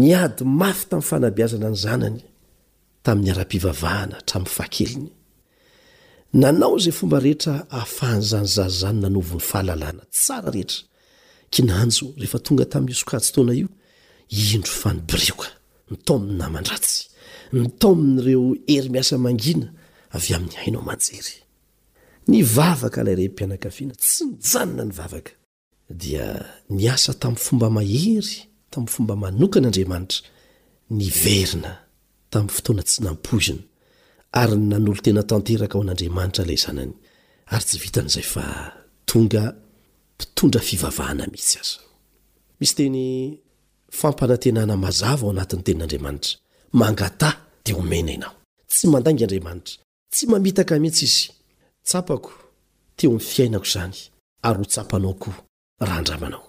ny 0.00 0.08
ady 0.22 0.44
mafy 0.60 0.84
tamin'ny 0.88 1.08
fanabiazana 1.08 1.68
ny 1.72 1.76
zanany 1.86 2.20
tamin'ny 3.04 3.30
ara-pivavahana 3.34 4.16
htrami'ny 4.22 4.54
fahakeliny 4.56 5.08
nanao 6.32 6.78
zay 6.78 6.92
fomba 6.92 7.18
rehetra 7.18 7.54
ahafahanzanyzany 7.76 8.68
zany 8.80 8.98
nanovon'ny 9.02 9.40
fahalalana 9.50 10.02
tsara 10.10 10.50
rehetra 10.54 10.82
kinanjo 11.52 12.06
rehefa 12.20 12.38
tonga 12.46 12.64
tamin'nyisokatso 12.72 13.30
taoana 13.34 13.54
io 13.60 13.68
indro 14.54 14.72
fanibrioka 14.80 15.48
ny 15.90 15.94
tao 16.06 16.16
min'ny 16.18 16.36
namandratsy 16.40 17.02
nytaomi'n'ireo 17.62 18.44
hery 18.70 18.88
miasa 18.94 19.18
mangina 19.24 19.66
avy 20.16 20.30
amin'ny 20.36 20.56
hainao 20.62 20.82
manjery 20.90 21.34
ny 22.30 22.38
vavaka 22.56 23.00
ilayre 23.02 23.24
mpianakafiana 23.30 23.94
tsy 24.02 24.22
nyjanona 24.26 24.82
ny 24.88 24.92
vavaka 25.00 25.32
dia 26.00 26.26
nyasa 26.80 27.10
tamin'ny 27.22 27.42
fomba 27.46 27.68
mahery 27.76 28.36
tamin'ny 28.70 28.92
fomba 28.94 29.14
manokana 29.22 29.66
andriamanitra 29.68 30.20
ny 30.96 31.04
verina 31.22 31.72
tamin'ny 32.32 32.54
fotoana 32.56 32.82
tsy 32.88 32.98
nampoizina 33.04 33.62
ary 34.32 34.56
nanolo 34.56 34.94
tena 35.02 35.22
tanteraka 35.30 35.74
ao 35.78 35.82
an'andriamanitra 35.84 36.44
lay 36.48 36.56
zanany 36.64 36.92
ary 37.52 37.64
tsy 37.66 37.78
vitan'izay 37.84 38.22
fa 38.32 38.44
tonga 39.08 39.42
mpitondra 40.16 40.60
fivavahana 40.68 41.24
mitsy 41.32 41.58
az 41.62 41.70
misy 42.60 42.74
teny 42.78 42.98
fampanantenana 44.00 44.74
mazava 44.84 45.22
ao 45.24 45.30
anatiny 45.32 45.62
tenin'andriamanitra 45.66 46.32
mangatah 46.80 47.34
dia 47.64 47.74
homena 47.78 48.10
ianao 48.14 48.32
tsy 48.72 48.84
mandangy 48.92 49.22
andriamanitra 49.26 49.76
tsy 50.14 50.22
mamitaka 50.30 50.74
mitsy 50.84 51.04
izy 51.10 51.24
tsapako 51.88 52.32
teo 52.96 53.10
my 53.14 53.20
fiainako 53.32 53.66
zany 53.74 53.96
ary 54.46 54.58
ho 54.58 54.64
tsapanao 54.72 55.14
ko 55.22 55.30
raha 55.86 56.00
ndramanao 56.02 56.42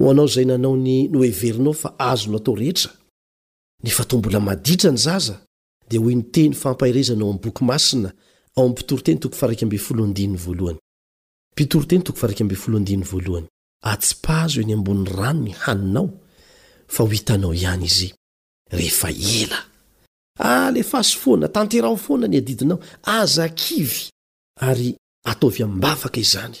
hoaao 0.00 0.26
zay 0.34 0.44
nanaony 0.50 0.96
noeverinao 1.14 1.74
fa 1.82 1.88
azo 2.10 2.26
n 2.30 2.34
atao 2.36 2.54
rehetra 2.60 2.90
nefa 3.84 4.04
to 4.08 4.14
mbola 4.18 4.40
maditra 4.40 4.90
ny 4.92 4.96
zaza 5.06 5.36
dia 5.88 6.00
hoy 6.00 6.14
niteny 6.16 6.54
fampahirezana 6.54 7.24
ao 7.24 7.30
amy 7.30 7.38
boky 7.38 7.64
masina 7.64 8.12
aoam 8.56 8.74
pitoroteny 8.74 9.18
toko 9.18 9.34
faraiky 9.36 9.64
mby 9.66 9.78
folondiny 9.78 10.36
valohany 10.38 10.78
pitoroteny 11.54 12.02
toko 12.02 12.18
faraiky 12.18 12.44
mb 12.44 12.52
floandiny 12.54 13.04
voalohany 13.04 13.46
atsipazo 13.82 14.60
eny 14.60 14.72
ambony 14.72 15.10
rano 15.16 15.42
ny 15.44 15.50
haninao 15.52 16.20
fa 16.86 17.02
ho 17.02 17.08
hitanao 17.10 17.54
ihany 17.54 17.84
izy 17.84 18.14
rehefa 18.70 19.08
ela 19.10 19.64
alefaso 20.38 21.18
ah, 21.18 21.20
foana 21.22 21.48
tanteraho 21.48 21.96
foana 21.96 22.26
ni 22.28 22.36
adidinao 22.36 22.80
aza 23.02 23.48
kivy 23.48 24.10
ary 24.60 24.96
ataovy 25.24 25.62
ambavaka 25.62 26.20
izany 26.20 26.56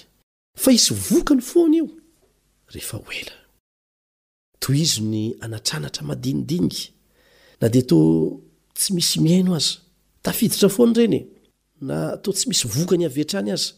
fa 0.56 0.72
isy 0.72 0.94
vokany 0.94 1.40
fony 1.40 1.76
io 1.76 1.88
izo 4.74 5.02
ny 5.02 5.32
anatranatra 5.40 6.02
madinidingy 6.02 6.92
na 7.60 7.68
t 7.70 7.82
tsy 8.78 8.94
misy 8.94 9.18
miaino 9.20 9.50
aza 9.58 9.74
tafiditra 10.24 10.68
fony 10.76 10.92
reny 10.98 11.14
e 11.18 11.22
na 11.86 11.98
tao 12.22 12.32
tsy 12.34 12.46
misy 12.48 12.64
vokany 12.74 13.04
avetra 13.08 13.38
any 13.40 13.50
aza 13.56 13.72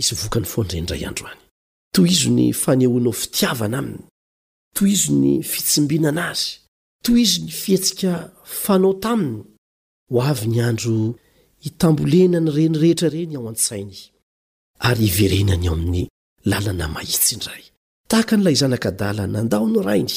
isy 0.00 0.14
vokany 0.22 0.46
fonyreniray 0.54 1.02
andro 1.08 1.26
any 1.32 1.40
toy 1.94 2.08
izo 2.14 2.30
ny 2.36 2.46
faneonao 2.62 3.14
fitiavana 3.22 3.78
aminy 3.80 4.02
toy 4.76 4.88
izo 4.96 5.12
ny 5.22 5.32
fitsimbinana 5.52 6.22
azy 6.32 6.46
toy 7.04 7.18
izy 7.24 7.36
ny 7.44 7.50
fietsika 7.62 8.12
fanao 8.62 8.92
taminy 9.04 9.38
ho 10.12 10.18
avy 10.30 10.46
ny 10.52 10.58
andro 10.70 10.94
hitambolena 11.64 12.38
ny 12.40 12.50
renirehetra 12.56 13.08
reny 13.16 13.32
ao 13.36 13.46
an-sainy 13.50 13.98
ary 14.88 15.04
iverenany 15.12 15.64
ao 15.68 15.74
amin'ny 15.78 16.04
lalana 16.50 16.86
mahitsindray 16.94 17.64
tahaka 18.10 18.34
n'lay 18.36 18.56
zanakadala 18.62 19.22
nandaono 19.34 19.80
rainy 19.88 20.16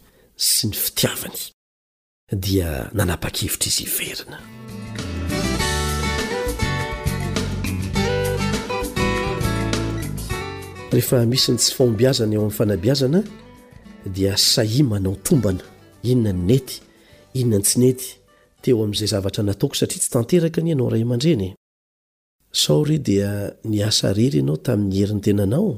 sy 0.41 0.67
ny 0.71 0.73
fitiavany 0.75 1.37
dia 2.33 2.89
nanapa-kevitra 2.97 3.67
izy 3.69 3.83
iverina 3.85 4.37
rehefa 10.91 11.19
misy 11.29 11.51
ny 11.53 11.57
tsy 11.61 11.73
faombiazana 11.77 12.33
eo 12.35 12.41
amin'ny 12.41 12.55
fanabiazana 12.57 13.19
dia 14.17 14.33
sahimanao 14.53 15.15
tombana 15.27 15.61
inona 16.11 16.33
ny 16.33 16.41
nety 16.49 16.75
inona 17.39 17.57
ny 17.61 17.65
tsi 17.67 17.75
nety 17.83 18.07
teo 18.65 18.77
amin'izay 18.83 19.11
zavatra 19.13 19.41
nataoko 19.45 19.75
satria 19.79 20.01
tsy 20.01 20.09
tanteraka 20.15 20.59
ny 20.65 20.71
anao 20.73 20.89
ray 20.93 21.03
aman-dreny 21.05 21.47
e. 21.51 21.51
sao 22.51 22.81
re 22.83 22.97
dia 22.97 23.53
niasa 23.63 24.09
rery 24.13 24.39
ianao 24.41 24.57
tamin'ny 24.65 24.97
herinytenanao 25.03 25.69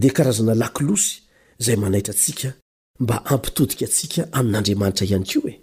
dia 0.00 0.12
karazana 0.16 0.54
lakilosy 0.54 1.22
izay 1.60 1.76
manaitra 1.76 2.14
atsika 2.14 2.52
mba 3.00 3.14
ampitodika 3.26 3.84
atsika 3.84 4.20
amin'andriamanitra 4.36 5.04
ihany 5.06 5.26
ko 5.32 5.38
e 5.52 5.62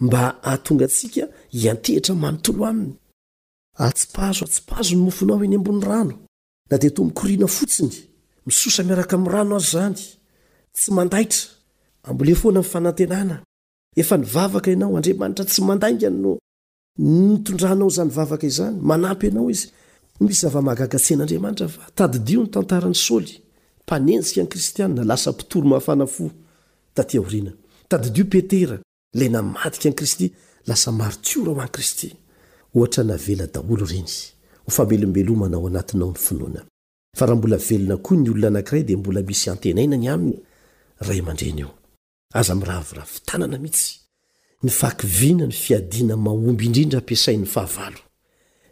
mba 0.00 0.18
ahatonga 0.48 0.84
antsika 0.84 1.26
iantehitra 1.60 2.14
manonoo 2.14 2.66
aminy 2.70 2.94
atipazo 3.86 4.44
aipazo 4.44 4.94
ny 4.94 5.00
mofonao 5.06 5.44
eny 5.44 5.56
ambony 5.56 5.82
rano 5.90 6.14
na 6.70 6.78
dia 6.78 6.90
to 6.90 7.04
mikorina 7.04 7.46
fotsiny 7.56 7.94
misosa 8.46 8.82
miaraka 8.82 9.16
mi'y 9.18 9.32
rano 9.34 9.56
azy 9.56 9.70
zany 9.72 10.02
tsy 10.72 10.92
andaiamla 11.02 12.62
fanakaaaodra 12.72 15.44
tsy 15.50 15.60
andai 15.72 15.94
nn 16.10 16.38
nitondranao 16.98 17.88
zany 17.90 18.10
vavaka 18.10 18.46
izany 18.46 18.78
manampy 18.82 19.26
ianao 19.26 19.50
izy 19.50 19.68
misy 20.20 20.40
zava-mahagagatsen'andriamanitra 20.46 21.66
va 21.66 21.86
tadidio 21.94 22.40
ny 22.42 22.46
tantaran'ny 22.50 22.94
saoly 22.94 23.40
mpanenjika 23.82 24.40
an 24.40 24.46
kristiana 24.46 25.04
lasa 25.04 25.32
mpitory 25.32 25.68
mahafana 25.68 26.06
fo 26.06 26.30
tat 26.94 27.14
anatadidio 27.14 28.24
petera 28.24 28.78
la 29.14 29.28
namadika 29.28 29.88
ani 29.88 29.94
kristy 29.96 30.32
lasa 30.66 30.92
maro 30.92 31.16
tioraho 31.22 31.60
ani 31.60 31.70
kristy 31.70 32.14
naeladaolo 33.04 33.86
renyhfaelombelomanao 33.86 35.66
anatnao 35.66 36.10
ny 36.12 36.16
finoana 36.18 36.64
ahambola 37.20 37.56
velona 37.56 37.94
oa 38.04 38.16
ny 38.16 38.30
olona 38.30 38.46
anankiray 38.48 38.82
dia 38.82 38.96
mbola 38.96 39.22
misy 39.22 39.50
antenainany 39.50 40.08
ainyraharaiaats 42.38 44.01
ny 44.62 44.70
fakiviana 44.70 45.46
ny 45.50 45.54
fiadiana 45.64 46.16
mahomby 46.24 46.64
indrindra 46.68 46.98
ampiasainy 47.02 47.46
fahaval 47.54 47.94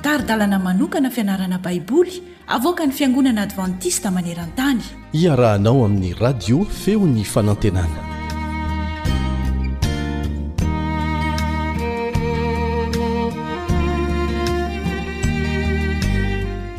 sary 0.08 0.22
dalana 0.24 0.58
manokana 0.58 1.10
fianarana 1.10 1.58
baiboly 1.60 2.22
avoka 2.56 2.86
ny 2.86 2.92
fiangonana 2.96 3.42
adventista 3.44 4.08
maneran-tany 4.10 4.80
iarahanao 5.20 5.84
amin'ny 5.86 6.14
radio 6.24 6.58
feo 6.82 7.02
ny 7.14 7.22
fanantenana 7.32 8.00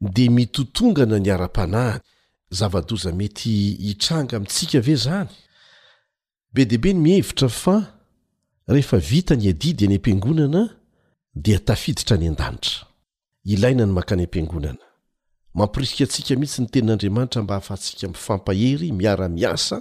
dia 0.00 0.30
mitotongana 0.30 1.18
ny 1.18 1.30
ara-panahany 1.34 2.00
zava-doza 2.50 3.12
mety 3.12 3.50
hitranga 3.88 4.36
amintsika 4.36 4.80
ve 4.80 4.96
zany 4.96 5.28
be 6.54 6.64
deibe 6.64 6.92
ny 6.92 6.98
mihevitra 7.00 7.48
fa 7.48 7.76
rehefa 8.68 8.98
vita 8.98 9.34
ny 9.36 9.48
adidy 9.48 9.84
any 9.84 9.94
am-piangonana 9.94 10.62
dia 11.34 11.58
tafiditra 11.58 12.16
any 12.16 12.28
an-danitra 12.28 12.86
ilaina 13.44 13.86
ny 13.86 13.92
mankany 13.92 14.22
am-piangonana 14.24 14.85
mampirisika 15.58 16.04
antsika 16.04 16.34
mihitsy 16.40 16.62
ny 16.62 16.66
tenin'andriamanitra 16.70 17.42
mba 17.42 17.54
hafa 17.60 17.74
antsika 17.74 18.06
mi'ny 18.08 18.20
fampahery 18.26 18.88
miara-miasa 18.92 19.76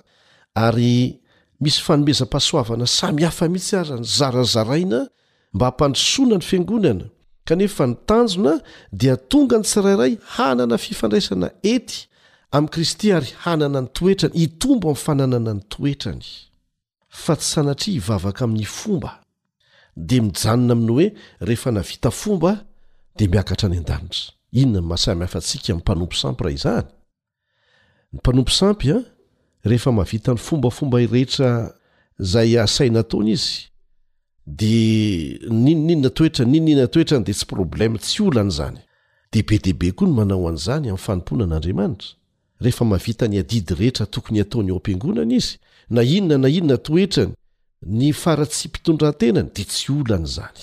ary 0.55 1.19
misy 1.63 1.80
fanomezam-pasoavana 1.88 2.88
samy 2.99 3.21
hafa-mihitsy 3.30 3.76
azany 3.82 4.03
zarazaraina 4.17 4.99
mba 5.53 5.65
hampandosoana 5.65 6.36
ny 6.38 6.41
fiangonana 6.49 7.05
kanefa 7.47 7.84
nytanjona 7.88 8.53
dia 9.01 9.15
tonga 9.17 9.57
ny 9.59 9.63
tsirairay 9.63 10.13
hanana 10.38 10.78
fifandraisana 10.86 11.47
ety 11.73 11.95
amin'i 12.51 12.71
kristy 12.73 13.07
ary 13.17 13.32
hanana 13.43 13.80
ny 13.82 13.88
toetrany 13.97 14.36
hitombo 14.41 14.88
amin'ny 14.89 15.03
fananana 15.05 15.51
ny 15.59 15.63
toetrany 15.73 16.23
fa 17.23 17.34
tsy 17.36 17.47
sanatria 17.53 17.93
hivavaka 17.99 18.41
amin'ny 18.47 18.63
fomba 18.78 19.11
dia 20.07 20.21
mijanona 20.28 20.73
aminy 20.76 20.91
hoe 20.95 21.07
rehefa 21.47 21.69
navita 21.78 22.09
fomba 22.21 22.51
dia 23.17 23.28
miakatra 23.34 23.67
any 23.69 23.80
an-danitra 23.84 24.34
inona 24.55 24.79
ny 24.81 24.87
mahasamihafasika 24.87 25.75
mpanompo 25.75 26.15
sampy 26.15 26.43
raha 26.43 26.55
izany 26.55 26.87
ny 28.13 28.17
mpanompo 28.17 28.51
sampya 28.51 28.97
rehefa 29.63 29.91
mahavita 29.91 30.31
ny 30.33 30.37
fombafombairehetra 30.37 31.73
zay 32.19 32.59
asainataony 32.59 33.31
izy 33.31 33.61
de 34.47 35.39
nininna 35.49 36.09
toe 36.09 36.27
innatoetrany 36.37 37.23
de 37.23 37.33
tsy 37.33 37.45
problema 37.45 37.97
tsy 37.97 38.23
olaan'zany 38.23 38.79
deibe 39.31 39.57
deibe 39.57 39.91
koa 39.91 40.07
ny 40.07 40.13
manao 40.13 40.47
an'zany 40.49 40.87
am'nyfanompona 40.89 41.45
n'adamaitra 41.49 42.07
rehefa 42.61 42.83
mahavita 42.85 43.27
ny 43.27 43.37
adidy 43.39 43.73
rehetra 43.75 44.05
tokony 44.05 44.39
ataony 44.41 44.69
eo 44.71 44.75
ampingonany 44.77 45.35
izy 45.35 45.57
na 45.89 46.01
inona 46.03 46.37
na 46.37 46.47
inona 46.49 46.77
toetrany 46.77 47.33
ny 47.85 48.13
faratsy 48.13 48.67
mpitondrantenany 48.69 49.49
de 49.55 49.63
tsy 49.63 49.91
olan' 49.91 50.25
zany 50.35 50.61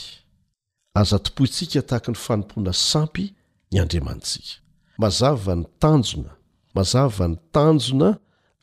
azatompo 0.94 1.42
tsika 1.52 1.82
tahak 1.84 2.08
ny 2.08 2.14
fanompoana 2.16 2.72
sampy 2.72 3.34
ny 3.72 3.80
andriamansika 3.80 4.60
mazava 4.98 5.54
ny 5.56 5.64
tanjona 5.80 6.30
mazava 6.74 7.28
ny 7.28 7.36
tanjona 7.54 8.10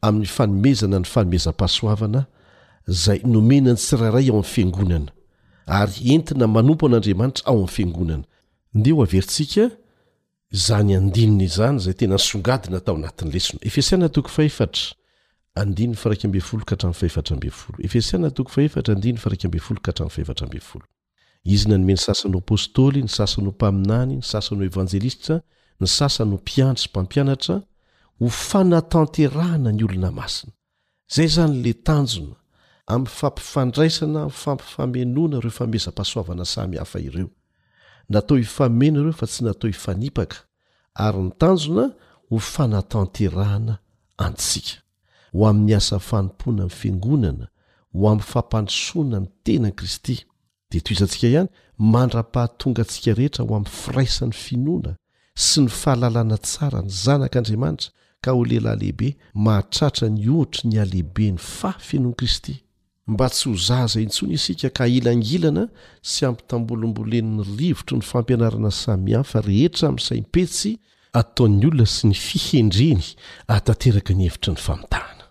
amin'ny 0.08 0.30
fanomezana 0.36 1.00
ny 1.02 1.08
fanomezam-pahasoavana 1.14 2.22
zay 3.04 3.20
nomenany 3.34 3.78
tsiraray 3.84 4.28
ao 4.30 4.38
am'ny 4.40 4.48
fiangonana 4.54 5.12
ary 5.80 5.96
entina 6.16 6.46
manompo 6.56 6.84
an'andriamanitra 6.88 7.44
ao 7.50 7.58
am'ny 7.64 7.70
fiangonana 7.76 8.26
ndeho 8.78 9.00
averintsika 9.06 9.64
zany 10.66 10.92
andinina 11.00 11.44
izany 11.50 11.78
zay 11.84 11.94
tena 12.00 12.16
nysongadina 12.22 12.80
tao 12.86 12.96
anatin'ny 12.96 13.34
lesona 13.34 13.66
efesiaef 13.66 14.60
izy 21.46 21.68
na 21.70 21.78
nome 21.78 21.94
ny 21.96 22.00
sasano 22.00 22.40
apôstôly 22.40 23.00
ny 23.04 23.10
sasanyho 23.12 23.52
mpaminany 23.56 24.14
ny 24.20 24.24
sasany 24.26 24.62
o 24.66 24.68
evanjelisitra 24.70 25.36
ny 25.80 25.88
sasanyho 25.88 26.38
mpiandosy 26.40 26.88
mpampianatra 26.92 27.56
ho 28.20 28.28
fanatanterahana 28.30 29.72
ny 29.72 29.84
olona 29.88 30.12
masina 30.12 30.52
zay 31.14 31.28
zany 31.36 31.56
le 31.64 31.74
tanjona 31.88 32.36
amin'ny 32.92 33.12
fampifandraisana 33.20 34.20
ami'ny 34.28 34.36
fampifamenoana 34.44 35.36
ireo 35.40 35.52
fa 35.58 35.66
meza-pahasoavana 35.74 36.46
samy 36.46 36.78
hafa 36.78 37.00
ireo 37.00 37.30
natao 38.10 38.38
hifameno 38.38 38.98
ireo 39.04 39.14
fa 39.22 39.28
tsy 39.28 39.44
natao 39.48 39.68
hifanipaka 39.72 40.38
ary 41.06 41.22
ny 41.24 41.32
tanjona 41.40 41.84
ho 42.30 42.36
fanatanterahana 42.40 43.74
antsika 44.26 44.74
ho 45.36 45.48
amin'ny 45.50 45.74
asa 45.80 46.00
fanompoana 46.10 46.64
nyy 46.68 46.74
fiangonana 46.80 47.46
ho 47.96 48.02
amin'ny 48.12 48.28
fampandosoana 48.32 49.18
ny 49.24 49.28
tenan'i 49.48 49.74
kristy 49.80 50.16
dia 50.72 50.82
to 50.82 50.94
izantsika 50.94 51.28
ihany 51.28 51.50
mandra-pahatonga 51.94 52.82
antsika 52.86 53.12
rehetra 53.18 53.42
ho 53.46 53.54
amin'ny 53.58 53.74
firaisan'ny 53.84 54.36
finoana 54.44 54.92
sy 55.46 55.64
ny 55.66 55.70
fahalalana 55.82 56.38
tsara 56.46 56.80
ny 56.86 56.92
zanak'andriamanitra 57.04 57.90
ka 58.24 58.36
ho 58.36 58.42
lehilahy 58.50 58.78
lehibe 58.82 59.10
mahatratra 59.46 60.08
ny 60.14 60.24
oatra 60.40 60.64
ny 60.70 60.78
ahlehibeny 60.84 61.38
faafenoan 61.54 62.14
kristy 62.20 62.56
mba 63.10 63.28
tsy 63.34 63.48
ho 63.50 63.56
zaza 63.68 64.00
intsony 64.04 64.36
isika 64.38 64.70
ka 64.78 64.86
ilangilana 64.98 65.64
sy 66.12 66.20
ampitambolombolen'ny 66.30 67.42
rivotro 67.60 67.96
ny 68.00 68.06
fampianarana 68.12 68.70
samihayfa 68.82 69.42
rehetra 69.50 69.84
amin'nisaimpetsy 69.90 70.72
ataon'ny 71.22 71.66
olona 71.72 71.88
sy 71.96 72.04
ny 72.14 72.14
fihendreny 72.28 73.06
atateraka 73.58 74.12
ny 74.18 74.24
hevitry 74.30 74.52
ny 74.56 74.60
famotahana 74.68 75.26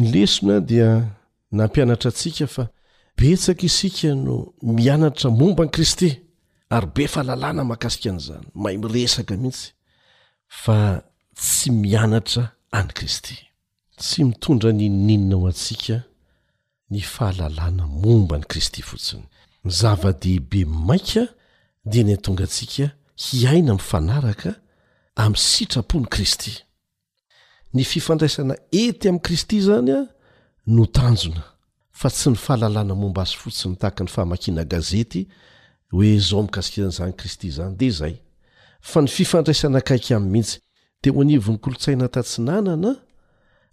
ny 0.00 0.06
lesona 0.18 0.56
dia 0.70 0.90
nampiantra 1.58 2.10
asikafa 2.10 2.64
betsaka 3.20 3.62
isika 3.68 4.08
no 4.24 4.34
mianatra 4.76 5.28
momba 5.38 5.62
ni 5.64 5.70
kristy 5.74 6.10
ary 6.74 6.86
be 6.94 7.04
fahalalàna 7.12 7.62
mahakasika 7.70 8.08
an'zany 8.12 8.46
mahay 8.60 8.76
miresaka 8.82 9.34
mihitsy 9.42 9.68
fa 10.62 10.78
tsy 11.38 11.68
mianatra 11.80 12.44
any 12.76 12.88
kristy 12.98 13.36
tsy 14.00 14.20
mitondra 14.28 14.70
nynninnao 14.78 15.44
antsika 15.50 15.96
ny 16.90 17.00
fahalalana 17.14 17.84
momba 18.02 18.34
ny 18.38 18.44
kristy 18.50 18.80
fotsiny 18.88 19.24
zava-dehibe 19.78 20.60
mainka 20.86 21.24
de 21.90 22.00
ny 22.04 22.12
atonga 22.16 22.46
tsika 22.54 22.86
hiaina 23.22 23.72
mifanaraka 23.78 24.50
am'ny 25.22 25.38
sitrapony 25.50 26.06
kristy 26.14 26.52
ny 27.74 27.82
fifandraisana 27.90 28.54
ety 28.82 29.04
am'ikristy 29.10 29.56
zany 29.68 29.90
a 29.98 30.00
no 30.74 30.82
tanjona 30.96 31.44
fa 32.00 32.08
tsy 32.08 32.30
ny 32.32 32.36
fahalalana 32.40 32.94
momba 32.96 33.22
azy 33.26 33.36
fotsiny 33.36 33.74
tahak 33.80 33.98
ny 34.06 34.08
fahamakina 34.08 34.62
gazety 34.64 35.26
hoe 35.92 36.18
zao 36.18 36.42
mikasikian'izany 36.42 37.12
kristy 37.12 37.50
zany 37.56 37.74
de 37.80 37.88
zay 37.98 38.14
fa 38.90 39.02
ny 39.04 39.08
fifandraisana 39.16 39.78
akaiky 39.82 40.14
am 40.16 40.24
mihitsy 40.32 40.56
de 41.02 41.10
oanivo 41.12 41.50
n'ny 41.52 41.60
kolotsaina 41.64 42.08
tatsinanana 42.08 42.90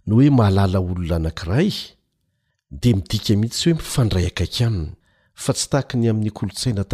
no 0.06 0.14
oemaalala 0.16 0.78
olona 0.80 1.16
anakrayde 1.16 2.90
mii 2.96 3.36
mihitssy 3.36 3.72
hoe 3.72 3.78
miandray 3.80 4.26
akaiafa 4.32 5.50
tsy 5.56 5.66
taay 5.72 6.08
amin'ny 6.10 6.30
klotaina 6.38 6.84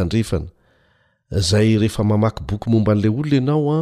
dazay 1.30 1.68
eefa 1.82 2.04
mamaky 2.04 2.42
boky 2.48 2.70
momba 2.70 2.92
an'la 2.92 3.10
olona 3.10 3.38
anaoa 3.42 3.80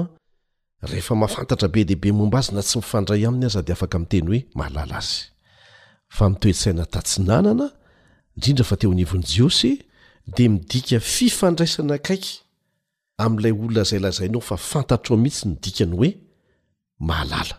rehefa 0.91 1.15
mahafantatra 1.15 1.69
be 1.69 1.85
dehibemomba 1.85 2.39
azy 2.39 2.53
na 2.55 2.63
tsy 2.63 2.79
mifandray 2.79 3.27
amy 3.29 3.49
zd 3.55 3.71
afkteyhoa 3.73 5.32
fa 6.17 6.25
mitoettsaina 6.31 6.85
tatsinanana 6.95 7.67
indrindra 8.37 8.65
fa 8.71 8.77
teo 8.81 8.91
anivin'n 8.97 9.25
jiosy 9.35 9.71
dia 10.37 10.51
midika 10.55 10.99
fifandraisana 11.01 11.95
akaiky 12.01 12.35
amin'ilay 13.25 13.53
olona 13.63 13.85
zay 13.91 14.01
lazainao 14.05 14.43
fa 14.51 14.57
fantatra 14.71 15.11
ao 15.15 15.19
mihitsy 15.25 15.47
midika 15.53 15.85
ny 15.91 15.95
hoe 16.01 16.11
mahalala 17.09 17.55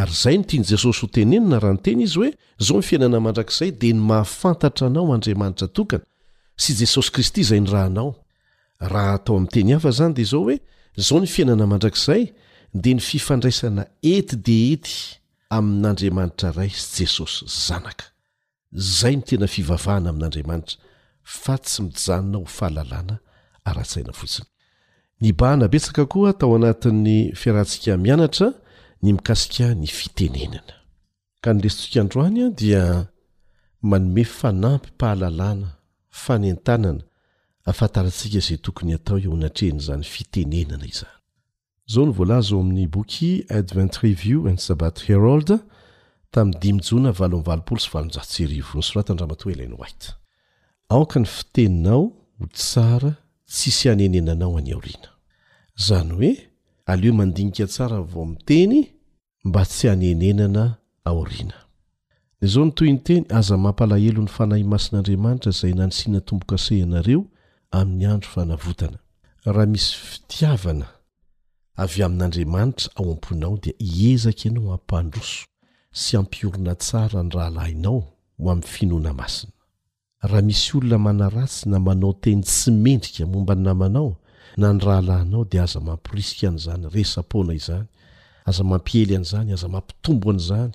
ary 0.00 0.12
izay 0.18 0.36
no 0.38 0.44
tiany 0.50 0.66
jesosy 0.72 1.00
ho 1.06 1.08
tenenona 1.16 1.58
raha 1.64 1.74
nyteny 1.78 2.02
izy 2.06 2.14
hoe 2.18 2.30
zao 2.66 2.76
ny 2.78 2.86
fiainana 2.88 3.20
mandrakzay 3.26 3.70
de 3.80 3.88
ny 3.92 3.98
mahafantatra 4.10 4.86
anao 4.92 5.12
andriamanitra 5.16 5.68
tokany 5.78 6.04
sy 6.62 6.78
jesosy 6.80 7.10
kristy 7.14 7.40
izay 7.42 7.60
ny 7.60 7.70
rahanao 7.74 8.14
raha 8.92 9.12
atao 9.18 9.34
amin'nteny 9.36 9.72
hafa 9.74 9.90
zany 9.98 10.14
dia 10.14 10.28
zao 10.32 10.44
hoe 10.46 10.56
zao 10.96 11.18
ny 11.20 11.28
fiainana 11.34 11.66
mandrakzay 11.66 12.22
dia 12.74 12.94
ny 12.94 13.00
fifandraisana 13.00 13.86
eti 14.02 14.36
de 14.46 14.58
ety 14.72 14.96
amin'andriamanitra 15.50 16.50
ray 16.54 16.70
sy 16.74 17.04
jesosy 17.04 17.46
zanaka 17.48 18.06
zay 18.72 19.16
ny 19.16 19.24
tena 19.26 19.46
fivavahana 19.46 20.10
amin'andriamanitra 20.10 20.76
fa 21.42 21.54
tsy 21.64 21.80
mijanona 21.90 22.38
ho 22.38 22.46
fahalalàna 22.58 23.14
ara-tsaina 23.68 24.12
fotsiny 24.20 24.48
ny 25.22 25.28
bahana 25.38 25.66
betsaka 25.72 26.02
koa 26.12 26.30
tao 26.38 26.52
anatin'ny 26.58 27.18
fiarantsika 27.40 27.92
mianatra 28.04 28.48
ny 29.02 29.08
mikasika 29.16 29.66
ny 29.80 29.86
fitenenana 29.98 30.74
ka 31.42 31.48
ny 31.54 31.58
lesontsika 31.62 31.98
androany 32.04 32.38
a 32.46 32.50
dia 32.60 32.82
manome 33.90 34.24
fanampym-pahalalana 34.38 35.68
fanentanana 36.22 37.02
afantaratsika 37.70 38.36
izay 38.42 38.58
tokony 38.64 38.92
hatao 38.96 39.18
eo 39.24 39.32
anatrehny 39.38 39.78
izany 39.82 40.04
fitenenana 40.14 40.86
iza 40.92 41.08
zao 41.86 42.04
nyvolazao 42.06 42.60
amin'ny 42.60 42.86
boky 42.88 43.44
advent 43.48 43.96
review 44.02 44.48
an 44.50 44.56
sabat 44.58 45.00
herold 45.08 45.52
ta'y 46.34 46.44
nwt 46.46 46.92
aoka 50.88 51.20
ny 51.20 51.24
fiteninao 51.26 52.12
ho 52.38 52.46
tsara 52.52 53.12
tsisy 53.46 53.88
hanenenanao 53.88 54.58
any 54.58 54.72
oriana 54.74 55.08
zany 55.86 56.10
hoe 56.14 56.48
aleo 56.86 57.12
mandinika 57.14 57.66
tsara 57.66 58.00
vao 58.02 58.22
amiteny 58.22 58.84
mba 59.44 59.62
tsy 59.66 59.88
hanenenana 59.88 60.76
aorina 61.04 61.54
di 62.40 62.46
zao 62.48 62.64
nytoy 62.64 62.92
nyteny 62.92 63.24
aza 63.30 63.56
mampalahelo 63.56 64.22
ny 64.22 64.28
fanahy 64.28 64.64
masin'andriamanitra 64.64 65.52
zay 65.52 65.72
nanisinna 65.74 66.20
tombokase 66.20 66.82
anareo 66.82 67.24
amin'ny 67.70 68.06
andro 68.06 68.28
fanavotana 68.30 68.98
raha 69.44 69.66
misy 69.66 69.94
fitiavana 69.96 70.86
avy 71.78 72.02
amin'andriamanitra 72.02 72.90
ao 72.96 73.10
amponao 73.12 73.58
dia 73.62 73.74
hiezaka 73.78 74.42
ianao 74.44 74.72
ampandroso 74.78 75.44
sy 75.92 76.16
ampiorina 76.18 76.74
tsara 76.74 77.20
ny 77.22 77.30
rahalahinao 77.36 77.98
ho 78.40 78.46
amin'ny 78.52 78.66
finoana 78.74 79.12
masina 79.20 79.52
raha 80.30 80.42
misy 80.48 80.68
olona 80.76 80.98
mana 81.06 81.26
ratsy 81.36 81.64
namanao 81.72 82.12
teny 82.22 82.42
tsy 82.48 82.70
mendrika 82.84 83.22
momba 83.32 83.54
ny 83.54 83.62
namanao 83.66 84.10
na 84.60 84.68
ny 84.72 84.78
rahalahinao 84.84 85.42
dia 85.50 85.62
aza 85.64 85.80
mampirisika 85.88 86.46
an' 86.48 86.56
izany 86.60 86.86
resapona 86.96 87.52
izany 87.60 87.86
aza 88.48 88.62
mampihely 88.70 89.14
an'izany 89.18 89.50
aza 89.56 89.68
mampitombo 89.74 90.26
an'izany 90.32 90.72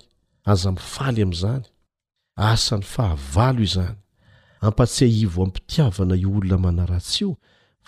aza 0.52 0.68
mifaly 0.76 1.20
amn'izany 1.26 1.64
asany 2.50 2.82
fahavalo 2.94 3.60
izany 3.68 3.98
ampatseha 4.66 5.12
ivo 5.24 5.38
ammpitiavana 5.46 6.14
io 6.24 6.30
olona 6.38 6.58
manaratsy 6.66 7.18
io 7.24 7.30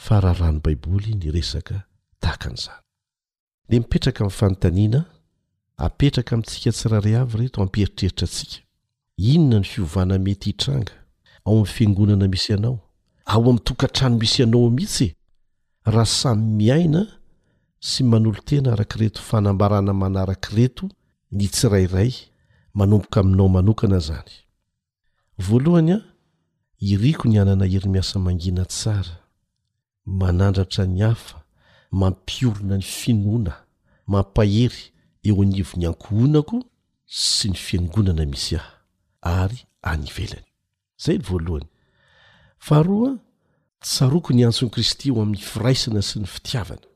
fa 0.05 0.21
raha 0.25 0.39
rano 0.39 0.61
baiboly 0.65 1.13
ny 1.21 1.29
resaka 1.37 1.77
tahakan'izany 2.23 2.84
de 3.71 3.79
mipetraka 3.79 4.19
amin'ny 4.25 4.31
fanontaniana 4.39 5.01
apetraka 5.87 6.33
amintsika 6.35 6.71
tsirarey 6.77 7.17
avy 7.21 7.37
reto 7.41 7.59
amperitreritra 7.65 8.25
atsika 8.29 8.57
inona 9.33 9.59
ny 9.61 9.65
fiovana 9.73 10.17
mety 10.27 10.45
hitranga 10.51 10.93
ao 11.47 11.53
amin'ny 11.55 11.67
fiangonana 11.75 12.27
misy 12.33 12.49
ianao 12.53 12.77
ao 13.33 13.41
amin'nytokantrano 13.47 14.17
misy 14.23 14.39
ianao 14.43 14.71
mihitsy 14.77 15.07
raha 15.93 16.05
samy 16.21 16.43
miaina 16.59 17.03
sy 17.89 18.01
manolo 18.11 18.41
tena 18.49 18.69
arakireto 18.73 19.21
fanambarana 19.29 19.93
manarakireto 20.03 20.85
ny 21.37 21.49
tsirairay 21.55 22.13
manomboka 22.79 23.21
aminao 23.21 23.49
manokana 23.57 23.99
zany 24.07 24.33
voalohany 25.47 25.93
a 25.95 26.03
iriko 26.91 27.25
ny 27.29 27.39
anana 27.43 27.65
hiry 27.73 27.89
miasa 27.95 28.17
mangina 28.25 28.65
tsara 28.73 29.15
manandratra 30.07 30.85
ny 30.87 31.01
hafa 31.03 31.44
mampiorona 31.95 32.77
ny 32.79 32.83
finoana 32.97 33.55
mampahery 34.13 34.83
eo 35.27 35.37
anivo 35.45 35.75
ny 35.79 35.87
ankohoinako 35.89 36.57
sy 37.35 37.47
ny 37.53 37.57
fiangonana 37.65 38.25
misy 38.33 38.57
ahy 38.57 38.73
ary 39.43 39.61
anyvelany 39.93 40.47
zay 41.05 41.17
ny 41.19 41.25
voalohany 41.29 41.69
faharoa 42.67 43.11
tsaroko 43.85 44.31
ny 44.35 44.43
antson 44.47 44.71
kristy 44.75 45.11
o 45.15 45.23
amin'ny 45.23 45.43
firaisina 45.51 46.01
sy 46.09 46.17
ny 46.23 46.29
fitiavana 46.35 46.87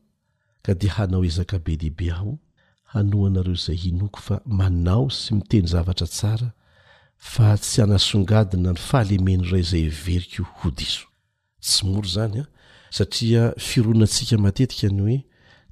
ka 0.67 0.73
dia 0.81 0.93
hanao 0.99 1.25
ezaka 1.29 1.57
be 1.65 1.73
dehibe 1.81 2.09
aho 2.17 2.33
hano 2.93 3.17
anareo 3.27 3.55
izay 3.59 3.81
inoko 3.93 4.19
fa 4.27 4.37
manao 4.59 5.11
sy 5.21 5.31
miteny 5.39 5.67
zavatra 5.73 6.07
tsara 6.15 6.49
fa 7.31 7.47
tsy 7.63 7.77
hanasongadina 7.87 8.71
ny 8.75 8.81
fahalemen' 8.89 9.47
iray 9.47 9.63
zay 9.71 9.83
everiko 9.93 10.43
ho 10.59 10.67
diso 10.79 11.05
sy 11.69 11.79
moro 11.87 12.09
zany 12.17 12.41
a 12.43 12.43
ah. 12.45 12.49
satria 12.91 13.55
fironantsika 13.59 14.39
matetika 14.39 14.89
ny 14.89 15.01
hoe 15.03 15.19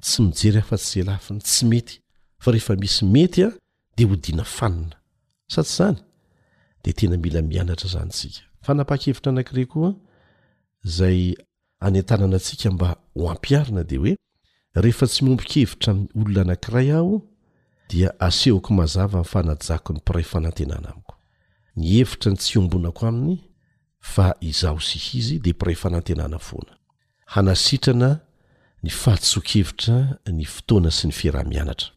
tsy 0.01 0.23
mijery 0.27 0.61
hafa-tsy 0.61 1.01
zay 1.03 1.07
lafiny 1.09 1.41
tsy 1.41 1.67
mety 1.69 1.97
fa 2.43 2.53
rehefa 2.53 2.77
misy 2.81 3.05
metya 3.05 3.49
di 3.97 4.05
ho 4.05 4.17
dina 4.17 4.45
fanina 4.45 4.97
sa 5.49 5.63
tsy 5.63 5.75
zany 5.77 5.99
de 6.85 6.93
tena 6.93 7.17
mila 7.17 7.43
mianatra 7.43 7.89
zanysika 7.91 8.41
fanapa-kevitra 8.67 9.31
anakirey 9.33 9.67
koa 9.67 9.95
zay 10.85 11.35
ayntanana 11.81 12.37
antsika 12.37 12.71
mba 12.71 12.97
hoampiarina 13.15 13.85
di 13.85 13.97
hoe 13.97 14.13
rehefa 14.75 15.07
tsy 15.07 15.25
mompikevitra 15.25 15.93
m 15.95 16.07
olona 16.17 16.41
anankiray 16.41 16.93
aho 16.97 17.23
dia 17.89 18.11
asehoko 18.21 18.75
mazava 18.75 19.25
fanajako 19.25 19.93
ny 19.93 20.01
prèy 20.07 20.25
fanaenana 20.25 20.89
aiko 20.93 21.15
ny 21.77 21.89
hevitra 21.97 22.33
ny 22.33 22.39
tsy 22.39 22.59
ombonako 22.59 23.07
aminy 23.07 23.39
fa 24.01 24.35
izao 24.41 24.79
sh 24.79 25.15
iz 25.15 25.29
dprè 25.45 25.75
aaana 25.87 26.39
hanasitrana 27.27 28.21
ny 28.85 28.91
fahatsokhevitra 28.91 29.97
ny 30.37 30.45
fotoana 30.53 30.91
sy 30.95 31.09
ny 31.11 31.15
fiarah-mianatra 31.19 31.91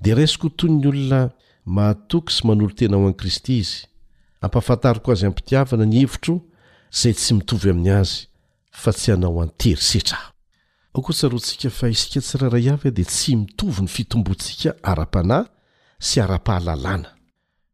dia 0.00 0.14
rasiko 0.14 0.46
otoy 0.52 0.70
ny 0.70 0.86
olona 0.88 1.22
mahatoky 1.66 2.32
sy 2.32 2.46
manolo 2.46 2.70
tena 2.78 3.00
ho 3.00 3.08
an'i 3.08 3.18
kristy 3.18 3.56
izy 3.62 3.88
ampahafantariko 4.40 5.10
azy 5.12 5.26
hampitiavana 5.26 5.86
ny 5.90 6.04
hevitro 6.04 6.36
izay 6.94 7.16
tsy 7.18 7.34
mitovy 7.34 7.70
amin'ny 7.74 7.92
azy 7.98 8.22
fa 8.78 8.92
tsy 8.94 9.10
hanao 9.12 9.40
an-tery 9.42 9.82
setraho 9.82 10.30
aoko 10.94 11.12
tsarontsika 11.12 11.70
fa 11.74 11.90
isika 11.90 12.20
tsiraray 12.22 12.70
avy 12.72 12.92
ah 12.92 12.94
dia 12.94 13.08
tsy 13.10 13.34
mitovy 13.36 13.84
ny 13.84 13.90
fitombontsika 13.96 14.76
ara-panahy 14.82 15.50
sy 15.98 16.22
ara-pahalalàna 16.22 17.10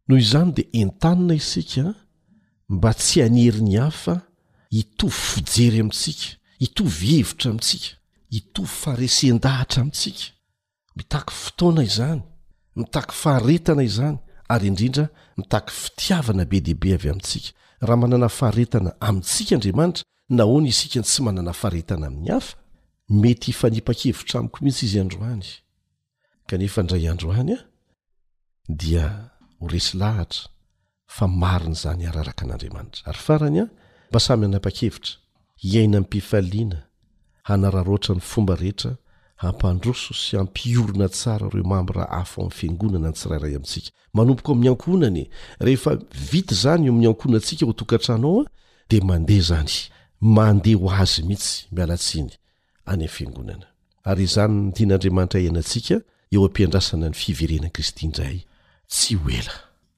noho 0.09 0.21
izany 0.25 0.51
dia 0.57 0.71
entanina 0.83 1.35
isika 1.37 1.93
mba 2.73 2.91
tsy 2.97 3.21
hanyeri 3.23 3.61
ny 3.69 3.77
hafa 3.85 4.15
hitovy 4.73 5.13
fijery 5.29 5.81
amintsika 5.85 6.41
itovy 6.61 7.17
hevitra 7.19 7.51
amitsika 7.51 7.97
hitovy 8.31 8.69
faharesen-dahatra 8.83 9.81
amintsika 9.81 10.33
mitaky 10.97 11.33
fotoana 11.35 11.83
izany 11.83 12.23
mitaky 12.77 13.13
faharetana 13.15 13.83
izany 13.83 14.19
ary 14.49 14.67
indrindra 14.67 15.07
mitaky 15.37 15.71
fitiavana 15.73 16.45
be 16.45 16.61
debe 16.61 16.95
avy 16.95 17.09
amintsika 17.09 17.51
raha 17.81 17.97
manana 17.97 18.29
faaretana 18.29 18.91
amintsika 19.01 19.55
andriamanitra 19.55 20.05
nahony 20.29 20.69
isikan 20.69 21.03
tsy 21.05 21.23
manana 21.23 21.53
faharetana 21.53 22.07
amin'ny 22.07 22.31
hafa 22.33 22.57
mety 23.09 23.53
fanipa-kevitra 23.53 24.41
amiko 24.41 24.59
mihitsy 24.65 24.85
izy 24.87 25.01
androany 25.01 25.47
kanefa 26.47 26.83
ndray 26.83 27.09
androany 27.11 27.53
a 27.57 27.61
dia 28.69 29.07
horesy 29.61 29.97
lahatra 30.01 30.43
fa 31.07 31.27
marin' 31.29 31.75
zany 31.75 32.07
araraka 32.09 32.45
an'andriamanitra 32.45 33.03
ary 33.11 33.19
farany 33.27 33.59
a 33.65 33.67
mba 34.11 34.21
samy 34.21 34.45
anapa-kevitra 34.47 35.13
hiaina 35.65 35.97
n 35.99 36.01
mpifaliana 36.01 36.83
hanararoatra 37.43 38.15
ny 38.15 38.21
fomba 38.21 38.55
rehetra 38.57 38.97
hampandroso 39.37 40.15
sy 40.15 40.37
hampiorona 40.37 41.09
tsara 41.09 41.49
reo 41.49 41.65
mamby 41.65 41.93
raha 41.93 42.09
afa 42.11 42.41
amin'ny 42.41 42.53
fangonana 42.59 43.09
ny 43.09 43.13
tsirairay 43.15 43.57
amintsika 43.57 43.91
manompoka 44.15 44.53
amin'ny 44.53 44.69
ankonany 44.71 45.29
rehefa 45.59 45.97
vita 46.33 46.55
zany 46.55 46.87
eo 46.87 46.93
ami'ny 46.93 47.07
ankona 47.07 47.37
antsika 47.37 47.67
ho 47.67 47.73
tokatran 47.73 48.25
ao 48.25 48.41
a 48.41 48.45
de 48.91 49.01
mandeha 49.01 49.41
zany 49.43 49.73
mandeha 50.21 50.79
ho 50.81 50.91
azy 50.91 51.23
mihitsy 51.23 51.67
mialatsiny 51.73 52.31
any 52.87 53.01
amn 53.05 53.09
fiangonana 53.09 53.67
ary 54.05 54.25
izany 54.25 54.55
ntianandriamanitra 54.69 55.41
ianantsika 55.41 56.01
eo 56.33 56.45
ampiandrasana 56.47 57.09
ny 57.09 57.15
fiverenan 57.15 57.71
kristy 57.71 58.07
indray 58.07 58.45
tsy 58.89 59.15
hoela 59.17 59.53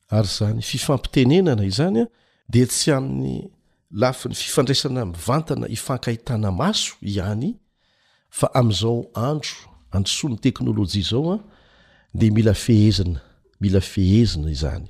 ary 0.09 0.29
zany 0.29 0.63
fifampitenenana 0.63 1.65
izany 1.65 2.01
a 2.01 2.07
de 2.49 2.67
tsy 2.67 2.93
amin'ny 2.93 3.51
lafi 3.97 4.29
ny 4.29 4.35
fifandraisana 4.35 5.05
mivantana 5.07 5.69
ifankahitana 5.69 6.53
maso 6.53 6.95
ihany 7.03 7.57
fa 8.39 8.47
am'izao 8.55 9.07
andro 9.15 9.57
ansoany 9.93 10.37
teknôlôjia 10.45 11.09
zao 11.11 11.33
a 11.33 11.37
de 12.15 12.31
milafehezna 12.31 13.21
mila 13.61 13.81
fehezina 13.81 14.49
izany 14.51 14.87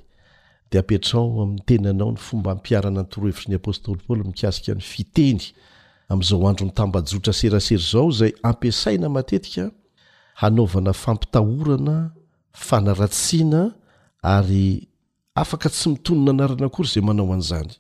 de 0.70 0.78
apetrao 0.78 1.42
am' 1.42 1.58
tenanao 1.68 2.12
ny 2.12 2.18
fomba 2.26 2.50
mpiarana 2.54 3.00
n 3.02 3.06
torohevitry 3.10 3.48
ny 3.50 3.56
apôstoly 3.60 4.00
poly 4.06 4.22
mikasika 4.28 4.72
ny 4.78 4.82
fiteny 4.92 5.42
am'zao 6.12 6.48
andro 6.48 6.66
ntambajotra 6.66 7.32
serasery 7.40 7.82
zao 7.92 8.10
zay 8.18 8.32
ampisaina 8.48 9.08
matetika 9.16 9.64
hanaovana 10.40 10.92
fampitahorana 10.92 11.96
fanaratsiana 12.66 13.62
ary 14.34 14.88
afaka 15.42 15.68
tsy 15.70 15.88
mitonyna 15.90 16.30
anarana 16.34 16.64
akory 16.68 16.88
zay 16.92 17.02
manao 17.08 17.30
an'zany 17.38 17.74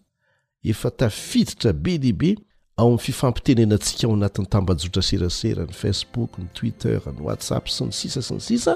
efa 0.70 0.90
tafiditra 0.90 1.72
be 1.72 1.98
dehibe 2.02 2.36
ao 2.76 2.86
amin'ny 2.86 3.00
fifampitenenantsika 3.00 4.06
ao 4.06 4.14
anatin'ny 4.14 4.48
tambajotra 4.50 5.02
serasera 5.02 5.64
ny 5.64 5.72
facebook 5.72 6.38
ny 6.38 6.46
twitter 6.54 6.98
ny 7.18 7.22
whatsapp 7.26 7.68
sy 7.70 7.86
ny 7.86 7.92
sisa 7.92 8.22
sy 8.26 8.34
ny 8.36 8.40
sisa 8.40 8.74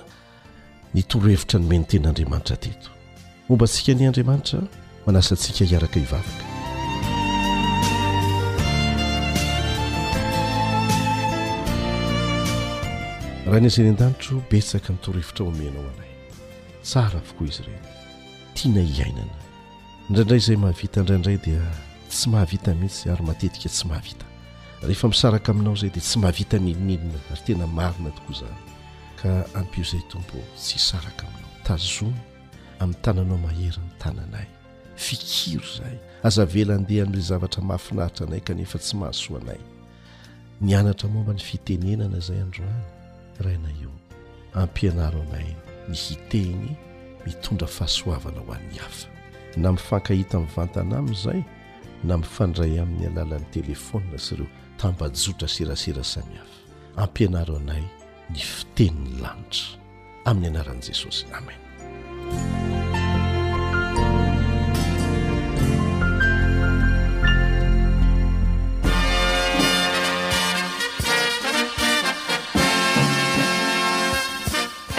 nytorohevitra 0.94 1.58
no 1.60 1.66
menytenyandriamanitra 1.72 2.56
teto 2.64 2.90
momba 3.48 3.64
ntsika 3.66 3.92
ny 3.94 4.06
andriamanitra 4.08 4.60
manasantsika 5.06 5.62
hiaraka 5.70 5.98
hivavaka 6.00 6.46
raha 13.46 13.60
ny 13.60 13.66
azany 13.70 13.90
an-danitro 13.92 14.38
betsaka 14.50 14.88
nitorohevitra 14.94 15.42
ao 15.46 15.50
ameanao 15.52 15.86
anay 15.94 16.10
tsara 16.86 17.18
vokoa 17.26 17.46
izy 17.50 17.62
ireny 17.66 17.84
tiana 18.56 18.80
iainana 18.86 19.36
indraindray 20.10 20.38
zay 20.42 20.56
mahavita 20.58 21.00
indraindray 21.00 21.38
dia 21.38 21.62
tsy 22.10 22.26
mahavita 22.28 22.74
mihitsy 22.74 23.06
ary 23.14 23.22
matetika 23.26 23.68
tsy 23.70 23.86
mahavita 23.86 24.24
rehefa 24.82 25.06
misaraka 25.08 25.52
aminao 25.54 25.76
zay 25.80 25.86
di 25.90 26.00
tsy 26.02 26.18
mahavita 26.18 26.56
nilinilina 26.58 27.20
ary 27.30 27.42
tena 27.46 27.66
marina 27.70 28.10
tokoa 28.16 28.34
za 28.42 28.48
ka 29.22 29.30
ampio 29.54 29.84
zay 29.86 30.02
tombo 30.10 30.38
tsy 30.58 30.78
saraka 30.82 31.24
aminao 31.30 31.54
tazony 31.66 32.18
amin'ny 32.82 33.02
tananao 33.02 33.38
mahery 33.38 33.78
ny 33.84 33.90
tananay 34.02 34.48
fikiro 34.96 35.62
zay 35.78 35.94
azavelandeha 36.26 37.06
la 37.14 37.20
zavatra 37.30 37.62
mahafinaritra 37.62 38.26
anay 38.26 38.40
kanefa 38.42 38.78
tsy 38.82 38.96
mahasoanay 38.98 39.60
nianatra 40.60 41.06
mo 41.08 41.22
mba 41.22 41.32
ny 41.38 41.38
fitenenana 41.38 42.18
zay 42.20 42.40
androany 42.42 42.82
rahaina 43.38 43.70
io 43.82 43.92
ampianaro 44.58 45.22
nai 45.30 45.54
ny 45.88 45.94
hiteny 45.94 46.74
mitondra 47.26 47.68
fahasoavana 47.70 48.40
ho 48.42 48.52
an'ny 48.58 48.74
hafy 48.78 49.19
na 49.56 49.72
mifankahita 49.72 50.38
miivantana 50.40 50.98
ami'izay 50.98 51.42
na 52.04 52.14
mifandray 52.18 52.78
amin'ny 52.78 53.10
alalan'ny 53.10 53.42
telefonna 53.50 54.14
sy 54.18 54.36
ireo 54.38 54.46
tambajotra 54.78 55.48
sirasira 55.50 56.04
samihafy 56.04 56.62
ampianaro 57.02 57.56
anay 57.60 57.82
ny 58.30 58.38
fiteniny 58.54 59.16
lanitra 59.18 59.74
amin'ny 60.30 60.54
anaran'i 60.54 60.86
jesosy 60.86 61.26
amen 61.34 61.58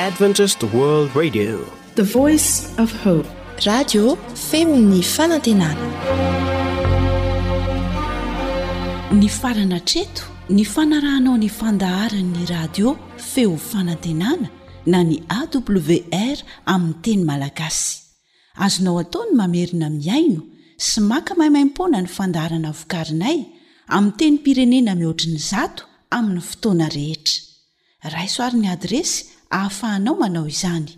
adventist 0.01 0.59
world 0.75 1.07
radio 1.15 1.55
the 1.95 2.03
voice 2.03 2.67
of 2.79 2.91
hope 3.05 3.27
radio 3.67 4.15
femo 4.51 4.75
ny 4.79 5.01
fanantenana 5.03 5.87
ny 9.13 9.27
farana 9.29 9.77
treto 9.85 10.23
ny 10.49 10.63
fanarahnao 10.65 11.37
nyfandaharanny 11.37 12.45
radio 12.49 12.95
feo 13.17 13.57
fanantenana 13.57 14.49
na 14.85 15.03
ny 15.03 15.19
awr 15.37 16.37
aminy 16.65 16.93
teny 17.01 17.21
malagasy 17.25 17.99
azonao 18.65 18.97
ataony 19.03 19.31
mamerina 19.41 19.89
miaino 19.89 20.41
sy 20.77 20.99
maka 21.01 21.35
maimaimpona 21.37 22.01
ny 22.01 22.07
fandaharana 22.09 22.71
vokarinay 22.71 23.39
ami 23.87 24.11
teny 24.17 24.37
pirenena 24.43 24.95
mihoatriny 24.95 25.37
zato 25.37 25.85
amin'ny 26.09 26.41
fotoana 26.41 26.89
rehetra 26.89 27.39
raisoarin'ny 28.09 28.69
adresy 28.73 29.25
hahafahanao 29.51 30.15
manao 30.15 30.47
izany 30.47 30.97